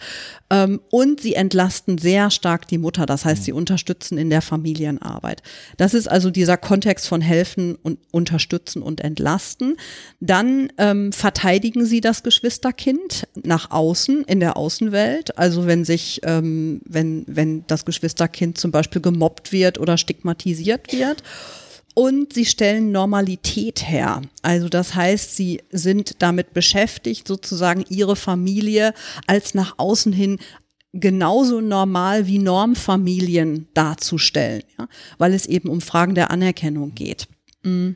[0.49, 3.05] Ähm, und sie entlasten sehr stark die Mutter.
[3.05, 5.43] Das heißt, sie unterstützen in der Familienarbeit.
[5.77, 9.75] Das ist also dieser Kontext von helfen und unterstützen und entlasten.
[10.19, 15.37] Dann ähm, verteidigen sie das Geschwisterkind nach außen, in der Außenwelt.
[15.37, 20.20] Also wenn sich, ähm, wenn, wenn das Geschwisterkind zum Beispiel gemobbt wird oder stigmatisiert
[20.93, 21.23] wird.
[21.93, 24.21] Und sie stellen Normalität her.
[24.41, 28.93] Also das heißt, sie sind damit beschäftigt, sozusagen ihre Familie
[29.27, 30.39] als nach außen hin
[30.93, 34.87] genauso normal wie Normfamilien darzustellen, ja?
[35.17, 37.27] weil es eben um Fragen der Anerkennung geht.
[37.63, 37.91] Mm.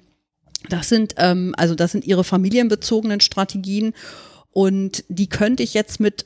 [0.69, 3.93] Das sind ähm, also das sind ihre familienbezogenen Strategien
[4.49, 6.25] und die könnte ich jetzt mit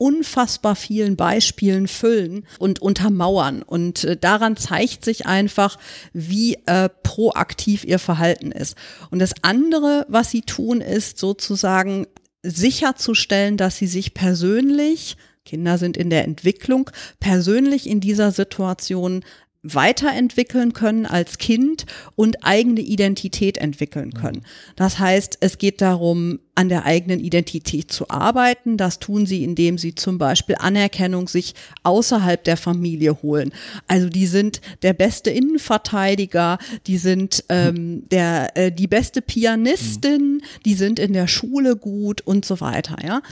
[0.00, 3.62] unfassbar vielen Beispielen füllen und untermauern.
[3.62, 5.78] Und äh, daran zeigt sich einfach,
[6.14, 8.76] wie äh, proaktiv ihr Verhalten ist.
[9.10, 12.06] Und das andere, was sie tun, ist sozusagen
[12.42, 19.24] sicherzustellen, dass sie sich persönlich Kinder sind in der Entwicklung, persönlich in dieser Situation
[19.62, 21.84] weiterentwickeln können als Kind
[22.16, 24.42] und eigene Identität entwickeln können.
[24.74, 28.76] Das heißt, es geht darum, an der eigenen Identität zu arbeiten.
[28.76, 33.52] Das tun sie, indem sie zum Beispiel Anerkennung sich außerhalb der Familie holen.
[33.86, 40.74] Also die sind der beste Innenverteidiger, die sind ähm, der äh, die beste Pianistin, die
[40.74, 42.96] sind in der Schule gut und so weiter.
[43.04, 43.22] Ja,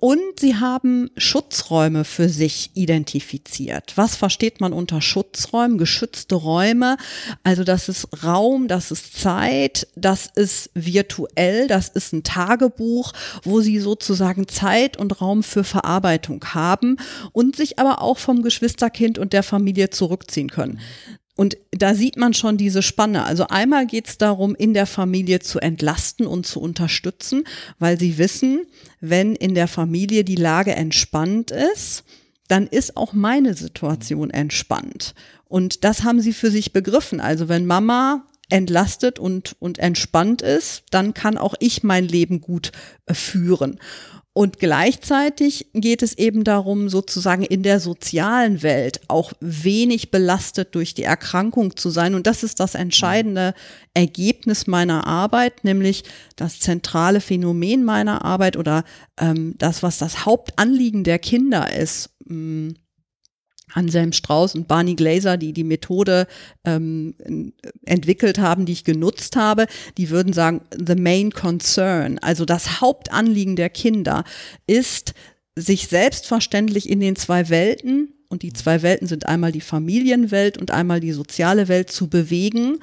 [0.00, 3.92] und sie haben Schutzräume für sich identifiziert.
[3.96, 5.76] Was versteht man unter Schutzräumen?
[5.76, 6.96] Geschützte Räume.
[7.42, 13.60] Also das ist Raum, das ist Zeit, das ist virtuell, das ist ein Tagebuch, wo
[13.60, 16.96] sie sozusagen Zeit und Raum für Verarbeitung haben
[17.32, 20.80] und sich aber auch vom Geschwisterkind und der Familie zurückziehen können.
[21.38, 23.22] Und da sieht man schon diese Spanne.
[23.22, 27.44] Also einmal geht es darum, in der Familie zu entlasten und zu unterstützen,
[27.78, 28.66] weil sie wissen,
[29.00, 32.02] wenn in der Familie die Lage entspannt ist,
[32.48, 35.14] dann ist auch meine Situation entspannt.
[35.44, 37.20] Und das haben sie für sich begriffen.
[37.20, 42.72] Also wenn Mama entlastet und, und entspannt ist, dann kann auch ich mein Leben gut
[43.06, 43.78] äh, führen.
[44.38, 50.94] Und gleichzeitig geht es eben darum, sozusagen in der sozialen Welt auch wenig belastet durch
[50.94, 52.14] die Erkrankung zu sein.
[52.14, 53.52] Und das ist das entscheidende
[53.94, 56.04] Ergebnis meiner Arbeit, nämlich
[56.36, 58.84] das zentrale Phänomen meiner Arbeit oder
[59.18, 62.10] ähm, das, was das Hauptanliegen der Kinder ist.
[62.26, 62.74] Mh, hm,
[63.74, 66.26] Anselm Strauß und Barney Glaser, die die Methode
[66.64, 67.14] ähm,
[67.84, 73.56] entwickelt haben, die ich genutzt habe, die würden sagen, the main concern, also das Hauptanliegen
[73.56, 74.24] der Kinder
[74.66, 75.14] ist,
[75.56, 80.70] sich selbstverständlich in den zwei Welten und die zwei Welten sind einmal die Familienwelt und
[80.70, 82.78] einmal die soziale Welt zu bewegen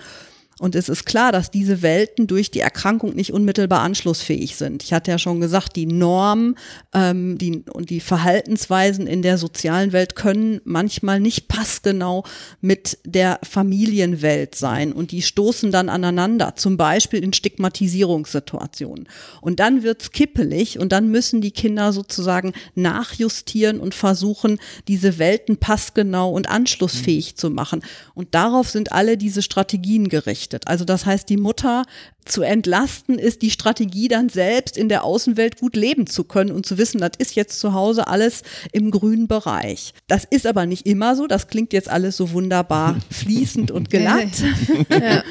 [0.58, 4.84] und es ist klar, dass diese Welten durch die Erkrankung nicht unmittelbar anschlussfähig sind.
[4.84, 6.56] Ich hatte ja schon gesagt, die Norm
[6.94, 12.24] ähm, die, und die Verhaltensweisen in der sozialen Welt können manchmal nicht passgenau
[12.62, 14.94] mit der Familienwelt sein.
[14.94, 19.10] Und die stoßen dann aneinander, zum Beispiel in Stigmatisierungssituationen.
[19.42, 25.58] Und dann wird's kippelig und dann müssen die Kinder sozusagen nachjustieren und versuchen, diese Welten
[25.58, 27.38] passgenau und anschlussfähig mhm.
[27.38, 27.82] zu machen.
[28.14, 30.68] Und darauf sind alle diese Strategien gerichtet gerichtet.
[30.68, 31.84] Also das heißt, die Mutter
[32.26, 36.66] zu entlasten ist die Strategie dann selbst in der Außenwelt gut leben zu können und
[36.66, 39.94] zu wissen, das ist jetzt zu Hause alles im grünen Bereich.
[40.08, 41.28] Das ist aber nicht immer so.
[41.28, 44.16] Das klingt jetzt alles so wunderbar fließend und glatt.
[44.90, 45.24] Ja.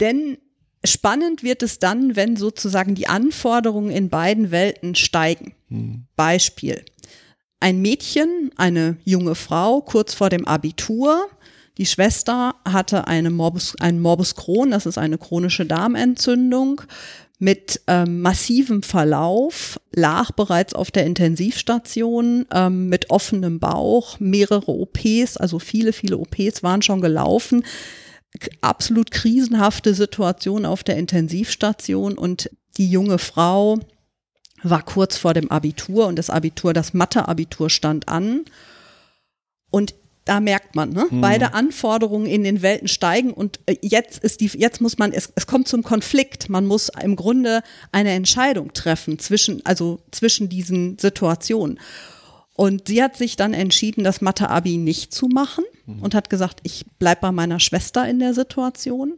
[0.00, 0.38] Denn
[0.84, 5.54] spannend wird es dann, wenn sozusagen die Anforderungen in beiden Welten steigen.
[5.68, 6.04] Hm.
[6.16, 6.84] Beispiel.
[7.60, 11.28] Ein Mädchen, eine junge Frau kurz vor dem Abitur,
[11.78, 16.82] die Schwester hatte eine Morbus, einen Morbus Crohn, das ist eine chronische Darmentzündung
[17.38, 25.36] mit ähm, massivem Verlauf, lag bereits auf der Intensivstation ähm, mit offenem Bauch, mehrere OPs,
[25.38, 27.64] also viele, viele OPs waren schon gelaufen.
[28.60, 33.80] Absolut krisenhafte Situation auf der Intensivstation und die junge Frau
[34.62, 38.44] war kurz vor dem Abitur und das Abitur, das Mathe-Abitur stand an.
[39.70, 41.06] Und da merkt man, ne?
[41.10, 41.20] Mhm.
[41.20, 45.32] beide Anforderungen in den Welten steigen und äh, jetzt ist die, jetzt muss man, es,
[45.34, 46.48] es kommt zum Konflikt.
[46.48, 51.80] Man muss im Grunde eine Entscheidung treffen zwischen, also zwischen diesen Situationen.
[52.54, 56.02] Und sie hat sich dann entschieden, das Mathe-Abi nicht zu machen mhm.
[56.02, 59.14] und hat gesagt, ich bleib bei meiner Schwester in der Situation.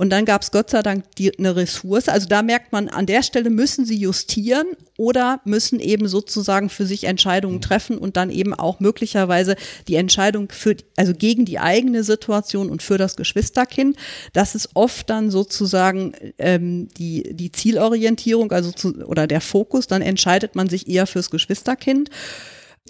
[0.00, 2.08] Und dann gab es Gott sei Dank die, eine Ressource.
[2.08, 6.86] Also da merkt man, an der Stelle müssen sie justieren oder müssen eben sozusagen für
[6.86, 7.60] sich Entscheidungen mhm.
[7.60, 9.56] treffen und dann eben auch möglicherweise
[9.88, 13.94] die Entscheidung für, also gegen die eigene Situation und für das Geschwisterkind.
[14.32, 19.86] Das ist oft dann sozusagen ähm, die, die Zielorientierung, also zu, oder der Fokus.
[19.86, 22.08] Dann entscheidet man sich eher fürs Geschwisterkind.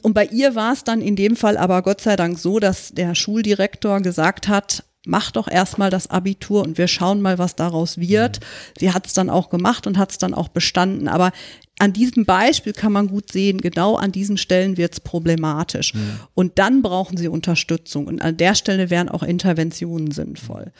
[0.03, 2.93] Und bei ihr war es dann in dem Fall aber Gott sei Dank so, dass
[2.93, 7.99] der Schuldirektor gesagt hat, mach doch erstmal das Abitur und wir schauen mal, was daraus
[7.99, 8.41] wird.
[8.41, 8.45] Mhm.
[8.81, 11.09] Sie hat es dann auch gemacht und hat es dann auch bestanden.
[11.09, 11.33] Aber
[11.79, 15.95] an diesem Beispiel kann man gut sehen, genau an diesen Stellen wird es problematisch.
[15.95, 16.21] Mhm.
[16.35, 18.07] Und dann brauchen sie Unterstützung.
[18.07, 20.73] Und an der Stelle wären auch Interventionen sinnvoll.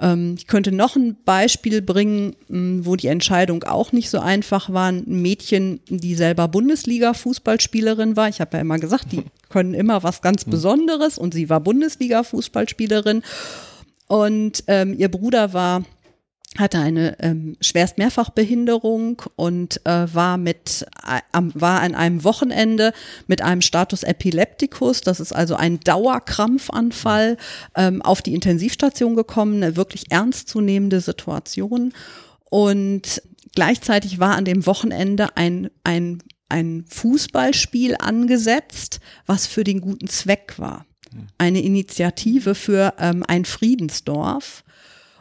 [0.00, 4.88] Ähm, ich könnte noch ein Beispiel bringen, wo die Entscheidung auch nicht so einfach war.
[4.88, 8.28] Ein Mädchen, die selber Bundesliga-Fußballspielerin war.
[8.28, 10.50] Ich habe ja immer gesagt, die können immer was ganz mhm.
[10.50, 13.22] Besonderes und sie war Bundesliga-Fußballspielerin.
[14.08, 15.84] Und ähm, ihr Bruder war
[16.56, 22.92] hatte eine ähm, schwerst Mehrfachbehinderung und äh, war mit äh, war an einem Wochenende
[23.26, 27.36] mit einem Status Epilepticus, das ist also ein Dauerkrampfanfall,
[27.76, 31.92] ähm, auf die Intensivstation gekommen, eine wirklich ernstzunehmende Situation.
[32.50, 33.22] Und
[33.54, 40.54] gleichzeitig war an dem Wochenende ein ein ein Fußballspiel angesetzt, was für den guten Zweck
[40.56, 40.87] war
[41.38, 44.64] eine Initiative für ähm, ein Friedensdorf.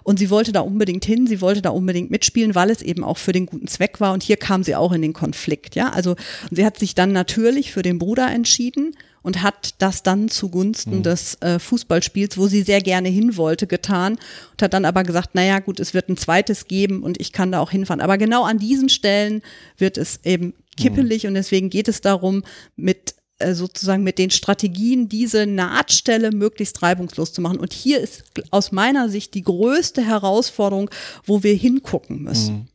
[0.03, 3.17] Und sie wollte da unbedingt hin, sie wollte da unbedingt mitspielen, weil es eben auch
[3.17, 4.13] für den guten Zweck war.
[4.13, 5.89] Und hier kam sie auch in den Konflikt, ja.
[5.89, 6.15] Also
[6.49, 11.03] sie hat sich dann natürlich für den Bruder entschieden und hat das dann zugunsten mhm.
[11.03, 15.35] des äh, Fußballspiels, wo sie sehr gerne hin wollte, getan und hat dann aber gesagt,
[15.35, 17.99] naja gut, es wird ein zweites geben und ich kann da auch hinfahren.
[17.99, 19.41] Aber genau an diesen Stellen
[19.77, 21.27] wird es eben kippelig mhm.
[21.27, 22.43] und deswegen geht es darum,
[22.77, 23.15] mit
[23.53, 27.59] sozusagen mit den Strategien diese Nahtstelle möglichst reibungslos zu machen.
[27.59, 30.89] Und hier ist aus meiner Sicht die größte Herausforderung,
[31.25, 32.55] wo wir hingucken müssen.
[32.55, 32.67] Mhm.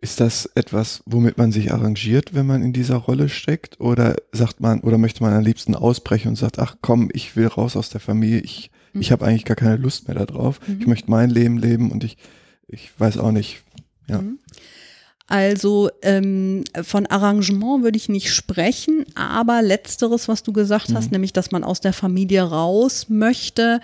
[0.00, 3.78] Ist das etwas, womit man sich arrangiert, wenn man in dieser Rolle steckt?
[3.78, 7.46] Oder sagt man, oder möchte man am liebsten ausbrechen und sagt, ach komm, ich will
[7.46, 9.00] raus aus der Familie, ich, mhm.
[9.00, 10.58] ich habe eigentlich gar keine Lust mehr darauf.
[10.66, 10.80] Mhm.
[10.80, 12.16] Ich möchte mein Leben leben und ich,
[12.66, 13.62] ich weiß auch nicht.
[14.08, 14.22] Ja.
[14.22, 14.40] Mhm.
[15.28, 20.94] Also ähm, von Arrangement würde ich nicht sprechen, aber letzteres, was du gesagt mhm.
[20.94, 23.80] hast, nämlich, dass man aus der Familie raus möchte,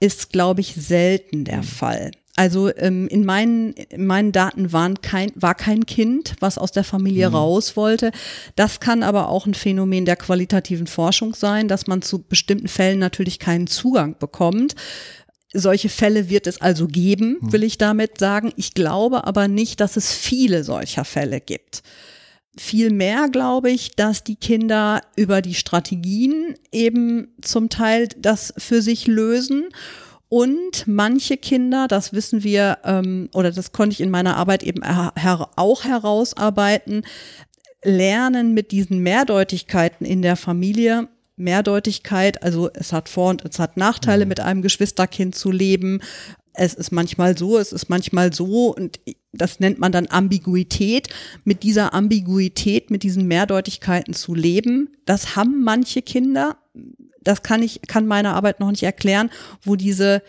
[0.00, 1.64] ist, glaube ich, selten der mhm.
[1.64, 2.10] Fall.
[2.38, 6.84] Also ähm, in, meinen, in meinen Daten waren kein, war kein Kind, was aus der
[6.84, 7.34] Familie mhm.
[7.34, 8.12] raus wollte.
[8.54, 13.00] Das kann aber auch ein Phänomen der qualitativen Forschung sein, dass man zu bestimmten Fällen
[13.00, 14.76] natürlich keinen Zugang bekommt.
[15.58, 17.52] Solche Fälle wird es also geben, hm.
[17.52, 18.52] will ich damit sagen.
[18.56, 21.82] Ich glaube aber nicht, dass es viele solcher Fälle gibt.
[22.56, 29.06] Vielmehr glaube ich, dass die Kinder über die Strategien eben zum Teil das für sich
[29.06, 29.68] lösen.
[30.28, 34.82] Und manche Kinder, das wissen wir, ähm, oder das konnte ich in meiner Arbeit eben
[34.84, 37.02] her auch herausarbeiten,
[37.82, 43.76] lernen mit diesen Mehrdeutigkeiten in der Familie Mehrdeutigkeit, also es hat Vor- und es hat
[43.76, 44.28] Nachteile, mhm.
[44.28, 46.00] mit einem Geschwisterkind zu leben.
[46.52, 48.98] Es ist manchmal so, es ist manchmal so und
[49.32, 51.08] das nennt man dann Ambiguität.
[51.44, 56.56] Mit dieser Ambiguität, mit diesen Mehrdeutigkeiten zu leben, das haben manche Kinder.
[57.22, 59.30] Das kann ich, kann meine Arbeit noch nicht erklären,
[59.62, 60.22] wo diese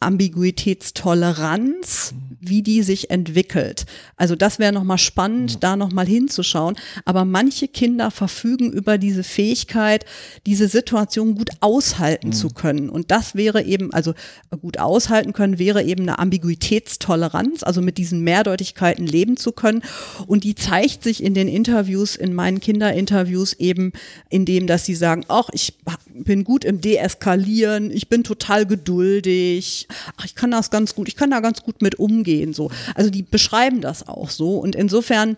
[0.00, 3.84] Ambiguitätstoleranz, wie die sich entwickelt.
[4.16, 5.58] Also das wäre nochmal spannend, ja.
[5.60, 6.76] da nochmal hinzuschauen.
[7.04, 10.06] Aber manche Kinder verfügen über diese Fähigkeit,
[10.46, 12.32] diese Situation gut aushalten mhm.
[12.32, 12.88] zu können.
[12.88, 14.14] Und das wäre eben, also
[14.62, 19.82] gut aushalten können, wäre eben eine Ambiguitätstoleranz, also mit diesen Mehrdeutigkeiten leben zu können.
[20.26, 23.92] Und die zeigt sich in den Interviews, in meinen Kinderinterviews eben,
[24.30, 25.74] indem, dass sie sagen, ach, ich
[26.24, 31.16] bin gut im Deeskalieren, ich bin total geduldig, ach, ich kann das ganz gut, ich
[31.16, 32.70] kann da ganz gut mit umgehen, so.
[32.94, 35.36] Also die beschreiben das auch so und insofern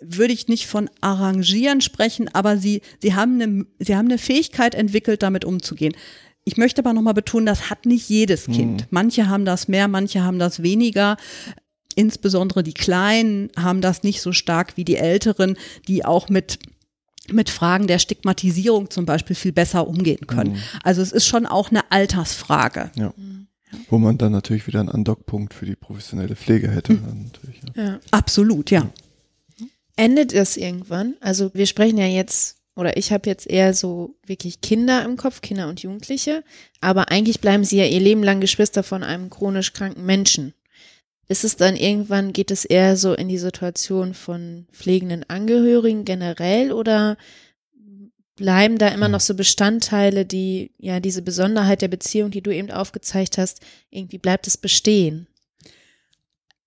[0.00, 4.74] würde ich nicht von arrangieren sprechen, aber sie, sie haben eine, sie haben eine Fähigkeit
[4.74, 5.94] entwickelt, damit umzugehen.
[6.44, 8.80] Ich möchte aber nochmal betonen, das hat nicht jedes Kind.
[8.82, 8.86] Mhm.
[8.90, 11.16] Manche haben das mehr, manche haben das weniger.
[11.94, 15.56] Insbesondere die Kleinen haben das nicht so stark wie die Älteren,
[15.86, 16.58] die auch mit
[17.30, 20.54] mit Fragen der Stigmatisierung zum Beispiel viel besser umgehen können.
[20.54, 20.62] Mhm.
[20.82, 22.90] Also es ist schon auch eine Altersfrage.
[22.96, 23.12] Ja.
[23.16, 23.46] Mhm.
[23.88, 26.94] Wo man dann natürlich wieder einen Andockpunkt für die professionelle Pflege hätte.
[26.94, 27.30] Mhm.
[27.74, 27.84] Ja.
[27.84, 28.00] ja.
[28.10, 28.90] Absolut, ja.
[29.96, 31.14] Endet es irgendwann?
[31.20, 35.42] Also wir sprechen ja jetzt, oder ich habe jetzt eher so wirklich Kinder im Kopf,
[35.42, 36.42] Kinder und Jugendliche,
[36.80, 40.54] aber eigentlich bleiben sie ja ihr Leben lang Geschwister von einem chronisch kranken Menschen.
[41.32, 46.72] Ist es dann irgendwann, geht es eher so in die Situation von pflegenden Angehörigen generell
[46.72, 47.16] oder
[48.36, 52.70] bleiben da immer noch so Bestandteile, die, ja, diese Besonderheit der Beziehung, die du eben
[52.70, 55.26] aufgezeigt hast, irgendwie bleibt es bestehen?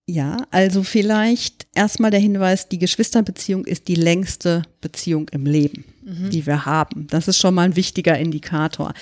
[0.07, 6.31] Ja, also vielleicht erstmal der Hinweis, die Geschwisterbeziehung ist die längste Beziehung im Leben, mhm.
[6.31, 7.05] die wir haben.
[7.05, 8.95] Das ist schon mal ein wichtiger Indikator.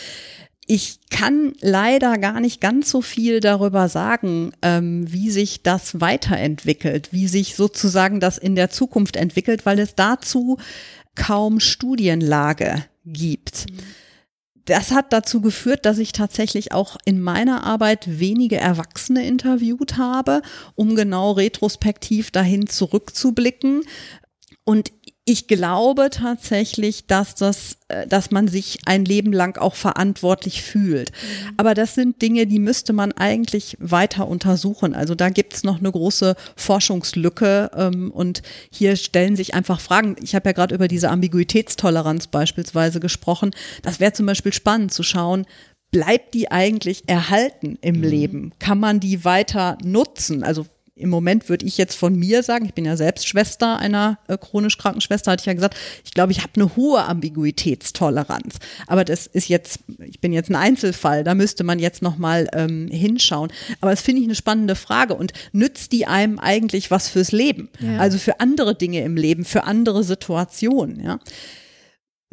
[0.65, 7.11] Ich kann leider gar nicht ganz so viel darüber sagen, ähm, wie sich das weiterentwickelt,
[7.11, 10.57] wie sich sozusagen das in der Zukunft entwickelt, weil es dazu
[11.15, 13.65] kaum Studienlage gibt.
[14.65, 20.41] Das hat dazu geführt, dass ich tatsächlich auch in meiner Arbeit wenige Erwachsene interviewt habe,
[20.75, 23.81] um genau retrospektiv dahin zurückzublicken.
[24.63, 24.93] Und
[25.25, 31.11] ich glaube tatsächlich, dass das, äh, dass man sich ein Leben lang auch verantwortlich fühlt.
[31.11, 31.53] Mhm.
[31.55, 34.93] Aber das sind Dinge, die müsste man eigentlich weiter untersuchen.
[34.93, 40.17] Also da gibt es noch eine große Forschungslücke ähm, und hier stellen sich einfach Fragen.
[40.21, 43.51] Ich habe ja gerade über diese Ambiguitätstoleranz beispielsweise gesprochen.
[43.81, 45.45] Das wäre zum Beispiel spannend zu schauen,
[45.93, 48.03] bleibt die eigentlich erhalten im mhm.
[48.03, 48.51] Leben?
[48.59, 50.43] Kann man die weiter nutzen?
[50.43, 54.19] Also im Moment würde ich jetzt von mir sagen, ich bin ja selbst Schwester einer
[54.27, 55.75] äh, chronisch kranken Schwester, hatte ich ja gesagt,
[56.05, 58.59] ich glaube, ich habe eine hohe Ambiguitätstoleranz.
[58.85, 62.89] Aber das ist jetzt, ich bin jetzt ein Einzelfall, da müsste man jetzt nochmal ähm,
[62.89, 63.51] hinschauen.
[63.81, 67.69] Aber das finde ich eine spannende Frage und nützt die einem eigentlich was fürs Leben?
[67.79, 67.97] Ja.
[67.97, 71.19] Also für andere Dinge im Leben, für andere Situationen, ja.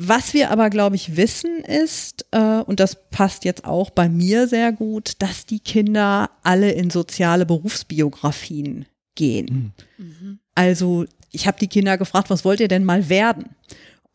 [0.03, 4.49] Was wir aber, glaube ich, wissen ist, äh, und das passt jetzt auch bei mir
[4.49, 9.75] sehr gut, dass die Kinder alle in soziale Berufsbiografien gehen.
[9.99, 10.39] Mhm.
[10.55, 13.51] Also ich habe die Kinder gefragt, was wollt ihr denn mal werden?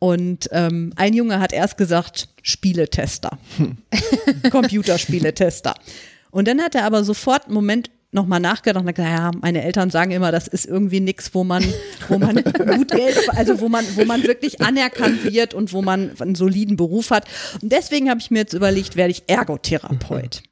[0.00, 3.76] Und ähm, ein Junge hat erst gesagt, Spieletester, hm.
[4.50, 5.76] Computerspieletester.
[6.32, 9.90] Und dann hat er aber sofort einen Moment nochmal nachgedacht und gesagt, ja, meine Eltern
[9.90, 11.64] sagen immer, das ist irgendwie nichts, wo man,
[12.08, 16.12] wo man gut Geld, also wo man, wo man wirklich anerkannt wird und wo man
[16.18, 17.26] einen soliden Beruf hat.
[17.60, 20.42] Und deswegen habe ich mir jetzt überlegt, werde ich Ergotherapeut.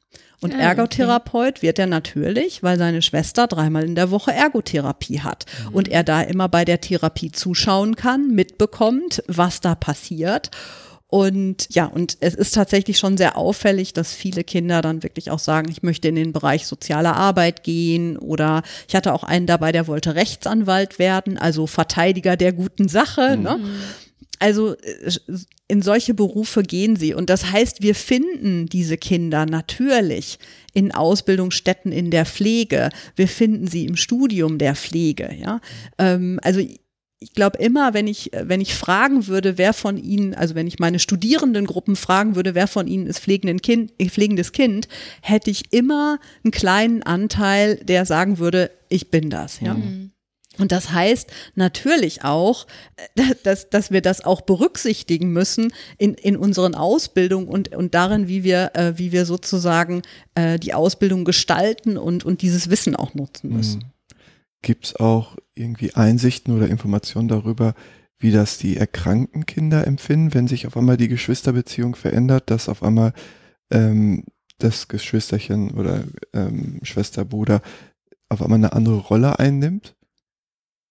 [0.40, 5.46] Und ah, Ergotherapeut wird er natürlich, weil seine Schwester dreimal in der Woche Ergotherapie hat
[5.68, 5.74] mhm.
[5.74, 10.50] und er da immer bei der Therapie zuschauen kann, mitbekommt, was da passiert
[11.14, 15.38] und ja, und es ist tatsächlich schon sehr auffällig, dass viele Kinder dann wirklich auch
[15.38, 19.70] sagen, ich möchte in den Bereich soziale Arbeit gehen oder ich hatte auch einen dabei,
[19.70, 23.37] der wollte Rechtsanwalt werden, also Verteidiger der guten Sache.
[23.37, 23.42] Mhm.
[23.44, 23.61] Ne?
[24.40, 24.74] Also
[25.68, 27.14] in solche Berufe gehen sie.
[27.14, 30.40] Und das heißt, wir finden diese Kinder natürlich
[30.72, 32.90] in Ausbildungsstätten in der Pflege.
[33.14, 35.33] Wir finden sie im Studium der Pflege.
[35.40, 35.61] Ja,
[35.96, 36.61] ähm, also
[37.20, 40.79] ich glaube immer, wenn ich, wenn ich fragen würde, wer von Ihnen, also wenn ich
[40.79, 44.88] meine Studierendengruppen fragen würde, wer von Ihnen ist pflegenden kind, äh, pflegendes Kind,
[45.22, 49.74] hätte ich immer einen kleinen Anteil, der sagen würde, ich bin das, ja.
[49.74, 50.11] Mhm.
[50.59, 52.66] Und das heißt natürlich auch,
[53.16, 58.28] äh, dass, dass wir das auch berücksichtigen müssen in, in unseren Ausbildungen und, und darin,
[58.28, 60.03] wie wir, äh, wie wir sozusagen
[60.34, 63.78] äh, die Ausbildung gestalten und, und dieses Wissen auch nutzen müssen.
[63.80, 63.93] Mhm.
[64.64, 67.74] Gibt es auch irgendwie Einsichten oder Informationen darüber,
[68.18, 72.82] wie das die erkrankten Kinder empfinden, wenn sich auf einmal die Geschwisterbeziehung verändert, dass auf
[72.82, 73.12] einmal
[73.70, 74.24] ähm,
[74.56, 77.60] das Geschwisterchen oder ähm, Schwester, Bruder
[78.30, 79.94] auf einmal eine andere Rolle einnimmt?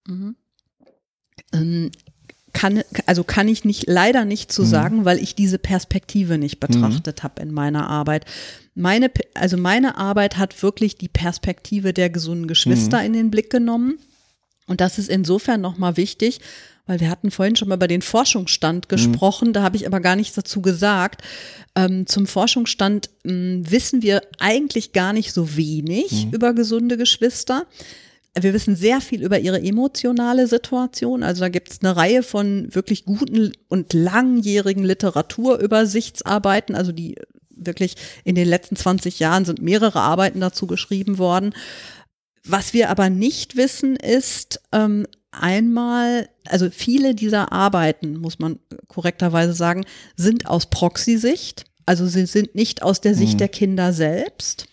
[0.07, 0.35] Mhm.
[1.51, 1.89] Ähm,
[2.53, 4.67] kann, also kann ich nicht, leider nicht zu mhm.
[4.67, 6.67] sagen, weil ich diese Perspektive nicht mhm.
[6.67, 7.23] betrachtet mhm.
[7.23, 8.25] habe in meiner Arbeit.
[8.75, 13.05] Meine, also meine Arbeit hat wirklich die Perspektive der gesunden Geschwister mhm.
[13.05, 13.99] in den Blick genommen.
[14.65, 16.39] Und das ist insofern nochmal wichtig,
[16.85, 18.89] weil wir hatten vorhin schon mal über den Forschungsstand mhm.
[18.89, 19.53] gesprochen, mhm.
[19.53, 21.21] da habe ich aber gar nichts dazu gesagt.
[21.75, 26.33] Ähm, zum Forschungsstand ähm, wissen wir eigentlich gar nicht so wenig mhm.
[26.33, 27.65] über gesunde Geschwister.
[28.39, 31.21] Wir wissen sehr viel über ihre emotionale Situation.
[31.21, 37.15] Also da gibt es eine Reihe von wirklich guten und langjährigen Literaturübersichtsarbeiten, also die
[37.65, 41.53] wirklich in den letzten 20 Jahren sind mehrere Arbeiten dazu geschrieben worden.
[42.45, 49.53] Was wir aber nicht wissen, ist ähm, einmal, also viele dieser Arbeiten, muss man korrekterweise
[49.53, 49.85] sagen,
[50.15, 51.65] sind aus Proxy-Sicht.
[51.85, 53.37] Also sie sind nicht aus der Sicht mhm.
[53.39, 54.67] der Kinder selbst.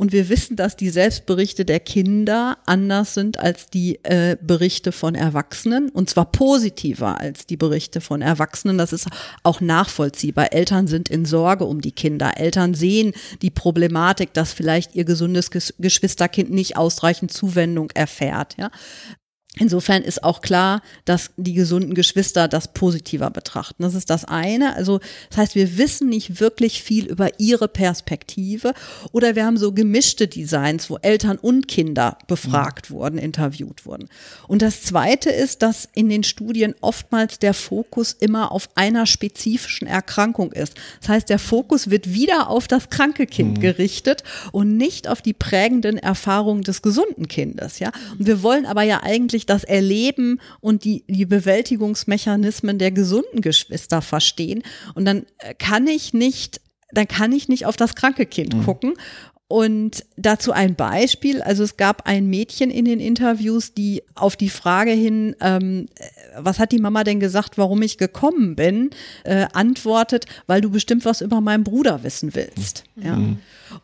[0.00, 5.14] Und wir wissen, dass die Selbstberichte der Kinder anders sind als die äh, Berichte von
[5.14, 5.90] Erwachsenen.
[5.90, 8.78] Und zwar positiver als die Berichte von Erwachsenen.
[8.78, 9.08] Das ist
[9.42, 10.54] auch nachvollziehbar.
[10.54, 12.38] Eltern sind in Sorge um die Kinder.
[12.38, 18.56] Eltern sehen die Problematik, dass vielleicht ihr gesundes Geschwisterkind nicht ausreichend Zuwendung erfährt.
[18.56, 18.70] Ja?
[19.58, 23.82] Insofern ist auch klar, dass die gesunden Geschwister das positiver betrachten.
[23.82, 24.76] Das ist das eine.
[24.76, 28.74] Also, das heißt, wir wissen nicht wirklich viel über ihre Perspektive
[29.10, 32.94] oder wir haben so gemischte Designs, wo Eltern und Kinder befragt mhm.
[32.94, 34.08] wurden, interviewt wurden.
[34.46, 39.88] Und das zweite ist, dass in den Studien oftmals der Fokus immer auf einer spezifischen
[39.88, 40.74] Erkrankung ist.
[41.00, 43.62] Das heißt, der Fokus wird wieder auf das kranke Kind mhm.
[43.62, 44.22] gerichtet
[44.52, 47.90] und nicht auf die prägenden Erfahrungen des gesunden Kindes, ja.
[48.16, 53.40] Und wir wollen aber ja eigentlich wirklich das Erleben und die, die Bewältigungsmechanismen der gesunden
[53.40, 54.62] Geschwister verstehen.
[54.94, 56.60] Und dann äh, kann ich nicht
[56.92, 58.64] dann kann ich nicht auf das kranke Kind mhm.
[58.64, 58.94] gucken.
[59.46, 61.40] Und dazu ein Beispiel.
[61.40, 65.86] Also es gab ein Mädchen in den Interviews, die auf die Frage hin, ähm,
[66.36, 68.90] was hat die Mama denn gesagt, warum ich gekommen bin,
[69.22, 72.84] äh, antwortet, weil du bestimmt was über meinen Bruder wissen willst.
[72.96, 73.04] Mhm.
[73.04, 73.18] Ja.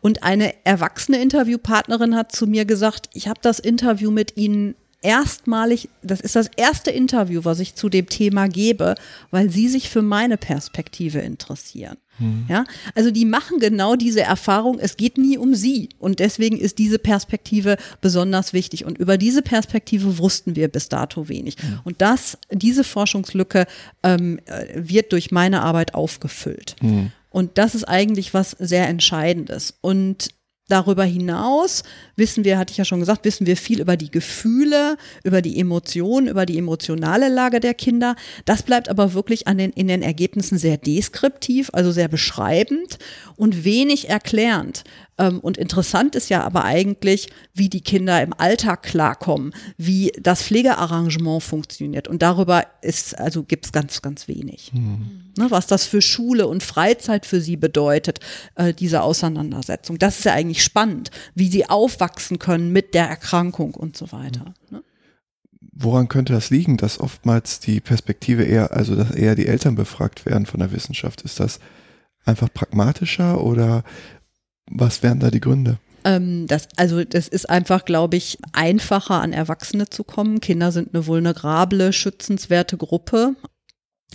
[0.01, 5.89] Und eine erwachsene Interviewpartnerin hat zu mir gesagt, ich habe das Interview mit ihnen erstmalig,
[6.01, 8.95] das ist das erste Interview, was ich zu dem Thema gebe,
[9.31, 11.97] weil sie sich für meine Perspektive interessieren.
[12.17, 12.45] Hm.
[12.49, 14.79] Ja, also die machen genau diese Erfahrung.
[14.79, 18.85] Es geht nie um sie und deswegen ist diese Perspektive besonders wichtig.
[18.85, 21.57] Und über diese Perspektive wussten wir bis dato wenig.
[21.59, 21.79] Hm.
[21.83, 23.67] Und das, diese Forschungslücke
[24.01, 24.39] ähm,
[24.73, 26.75] wird durch meine Arbeit aufgefüllt.
[26.81, 27.11] Hm.
[27.29, 29.75] Und das ist eigentlich was sehr Entscheidendes.
[29.81, 30.29] Und
[30.69, 31.83] Darüber hinaus
[32.17, 35.59] wissen wir, hatte ich ja schon gesagt, wissen wir viel über die Gefühle, über die
[35.59, 38.15] Emotionen, über die emotionale Lage der Kinder.
[38.45, 42.97] Das bleibt aber wirklich an den, in den Ergebnissen sehr deskriptiv, also sehr beschreibend
[43.35, 44.83] und wenig erklärend.
[45.17, 50.43] Ähm, und interessant ist ja aber eigentlich, wie die Kinder im Alltag klarkommen, wie das
[50.43, 52.07] Pflegearrangement funktioniert.
[52.07, 54.71] Und darüber ist, also gibt es ganz, ganz wenig.
[54.73, 55.33] Mhm.
[55.37, 58.19] Ne, was das für Schule und Freizeit für sie bedeutet,
[58.55, 59.99] äh, diese Auseinandersetzung.
[59.99, 62.06] Das ist ja eigentlich spannend, wie sie aufwachsen
[62.39, 64.53] können mit der Erkrankung und so weiter.
[64.69, 64.77] Mhm.
[64.77, 64.83] Ne?
[65.79, 70.25] Woran könnte das liegen, dass oftmals die Perspektive eher, also dass eher die Eltern befragt
[70.25, 71.21] werden von der Wissenschaft?
[71.21, 71.59] Ist das
[72.25, 73.83] einfach pragmatischer oder
[74.69, 75.77] was wären da die Gründe?
[76.03, 80.41] Ähm, das, also das ist einfach, glaube ich, einfacher an Erwachsene zu kommen.
[80.41, 83.35] Kinder sind eine vulnerable, schützenswerte Gruppe.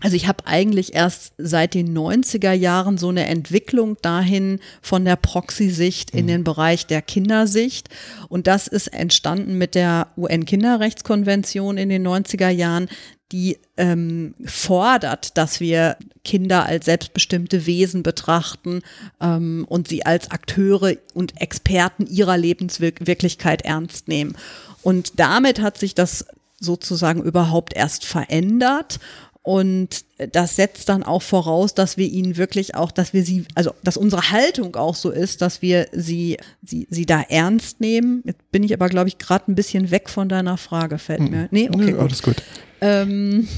[0.01, 5.17] Also ich habe eigentlich erst seit den 90er Jahren so eine Entwicklung dahin von der
[5.17, 6.29] Proxy-Sicht in mhm.
[6.29, 7.89] den Bereich der Kindersicht.
[8.29, 12.89] Und das ist entstanden mit der UN-Kinderrechtskonvention in den 90er Jahren,
[13.31, 18.83] die ähm, fordert, dass wir Kinder als selbstbestimmte Wesen betrachten
[19.21, 24.37] ähm, und sie als Akteure und Experten ihrer Lebenswirklichkeit ernst nehmen.
[24.83, 26.27] Und damit hat sich das
[26.61, 29.01] sozusagen überhaupt erst verändert.
[29.45, 33.75] Und das setzt dann auch voraus, dass wir ihnen wirklich auch, dass wir sie, also
[33.83, 38.23] dass unsere Haltung auch so ist, dass wir sie, sie, sie da ernst nehmen.
[38.25, 41.31] Jetzt bin ich aber, glaube ich, gerade ein bisschen weg von deiner Frage, fällt hm.
[41.31, 41.49] mir.
[41.51, 41.91] Nee, okay.
[41.91, 42.37] Nö, alles gut.
[42.81, 43.49] Ähm,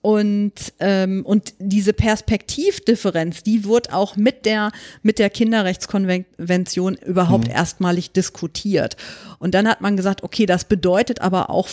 [0.00, 4.72] und, ähm, und diese Perspektivdifferenz, die wird auch mit der,
[5.02, 7.54] mit der Kinderrechtskonvention überhaupt mhm.
[7.54, 8.96] erstmalig diskutiert.
[9.38, 11.68] Und dann hat man gesagt, okay, das bedeutet aber auch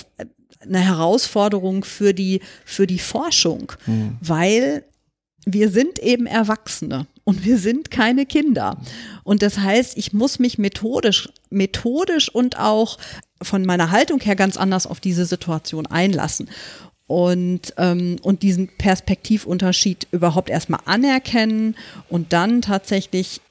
[0.62, 4.18] eine Herausforderung für die, für die Forschung, mhm.
[4.22, 4.84] weil
[5.46, 8.78] wir sind eben Erwachsene und wir sind keine Kinder.
[9.24, 12.98] Und das heißt, ich muss mich methodisch, methodisch und auch
[13.42, 16.50] von meiner Haltung her ganz anders auf diese Situation einlassen.
[17.08, 21.76] und, ähm, und diesen Perspektivunterschied überhaupt erstmal anerkennen
[22.10, 23.42] und dann tatsächlich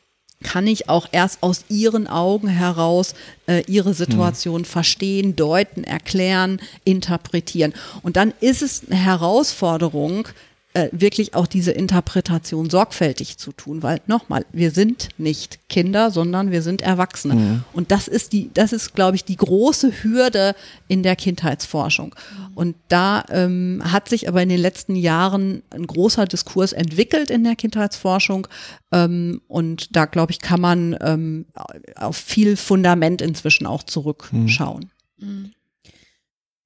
[0.43, 3.15] kann ich auch erst aus ihren Augen heraus
[3.47, 4.65] äh, ihre Situation hm.
[4.65, 7.73] verstehen, deuten, erklären, interpretieren.
[8.03, 10.29] Und dann ist es eine Herausforderung,
[10.77, 16.51] äh, wirklich auch diese Interpretation sorgfältig zu tun, weil nochmal, wir sind nicht Kinder, sondern
[16.51, 17.35] wir sind Erwachsene.
[17.35, 17.65] Mhm.
[17.73, 20.57] Und das ist die, das ist, glaube ich, die große Hürde
[20.89, 22.17] in der Kindheitsforschung.
[22.57, 27.45] Und da ähm, hat sich aber in den letzten Jahren ein großer Diskurs entwickelt in
[27.45, 28.49] der Kindheitsforschung.
[28.91, 31.47] Ähm, und da, glaube ich, kann man ähm,
[31.95, 34.91] auf viel Fundament inzwischen auch zurückschauen.
[35.19, 35.53] Mhm.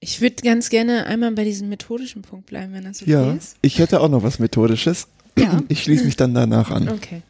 [0.00, 3.56] Ich würde ganz gerne einmal bei diesem methodischen Punkt bleiben, wenn das okay ja, ist.
[3.62, 5.08] Ich hätte auch noch was Methodisches.
[5.36, 5.60] Ja.
[5.68, 6.88] Ich schließe mich dann danach an.
[6.88, 7.22] Okay.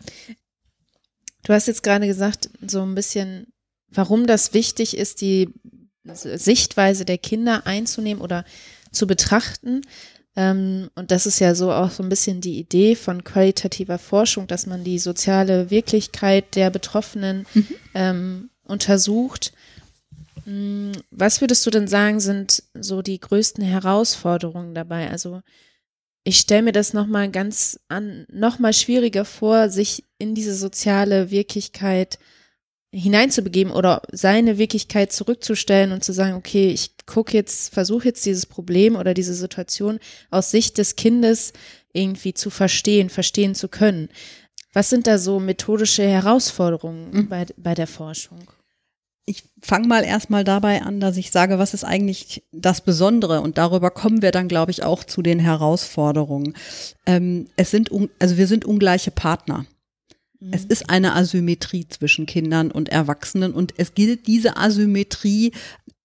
[1.45, 3.47] Du hast jetzt gerade gesagt, so ein bisschen,
[3.91, 5.49] warum das wichtig ist, die
[6.05, 8.45] Sichtweise der Kinder einzunehmen oder
[8.93, 9.83] zu betrachten.
[10.37, 14.47] Ähm, und das ist ja so auch so ein bisschen die Idee von qualitativer Forschung,
[14.47, 17.67] dass man die soziale Wirklichkeit der Betroffenen mhm.
[17.95, 19.53] ähm, untersucht
[21.11, 25.11] was würdest du denn sagen, sind so die größten Herausforderungen dabei?
[25.11, 25.43] Also
[26.25, 32.19] ich stelle mir das nochmal ganz an, nochmal schwieriger vor, sich in diese soziale Wirklichkeit
[32.91, 38.47] hineinzubegeben oder seine Wirklichkeit zurückzustellen und zu sagen, okay, ich gucke jetzt, versuche jetzt dieses
[38.47, 39.99] Problem oder diese Situation
[40.31, 41.53] aus Sicht des Kindes
[41.93, 44.09] irgendwie zu verstehen, verstehen zu können.
[44.73, 47.29] Was sind da so methodische Herausforderungen mhm.
[47.29, 48.51] bei, bei der Forschung?
[49.29, 53.41] Ich fange mal erstmal dabei an, dass ich sage, was ist eigentlich das Besondere?
[53.43, 56.55] Und darüber kommen wir dann, glaube ich, auch zu den Herausforderungen.
[57.07, 59.67] Ähm, es sind, also wir sind ungleiche Partner.
[60.41, 60.53] Mhm.
[60.53, 65.53] Es ist eine Asymmetrie zwischen Kindern und Erwachsenen und es gilt, diese Asymmetrie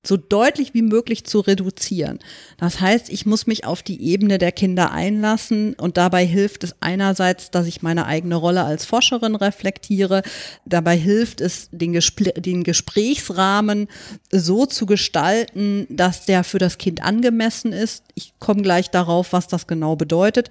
[0.05, 2.19] so deutlich wie möglich zu reduzieren.
[2.57, 6.75] Das heißt, ich muss mich auf die Ebene der Kinder einlassen und dabei hilft es
[6.81, 10.21] einerseits, dass ich meine eigene Rolle als Forscherin reflektiere.
[10.65, 13.87] Dabei hilft es, den, Gespr den Gesprächsrahmen
[14.29, 18.03] so zu gestalten, dass der für das Kind angemessen ist.
[18.15, 20.49] Ich komme gleich darauf, was das genau bedeutet.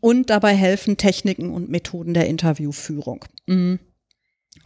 [0.00, 3.24] Und dabei helfen Techniken und Methoden der Interviewführung.
[3.46, 3.78] Mhm.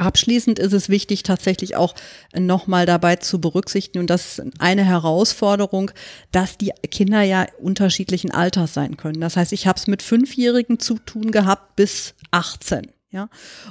[0.01, 1.95] Abschließend ist es wichtig, tatsächlich auch
[2.35, 5.91] nochmal dabei zu berücksichtigen, und das ist eine Herausforderung,
[6.33, 9.21] dass die Kinder ja unterschiedlichen Alters sein können.
[9.21, 12.91] Das heißt, ich habe es mit Fünfjährigen zu tun gehabt bis 18.
[13.13, 13.29] Ja,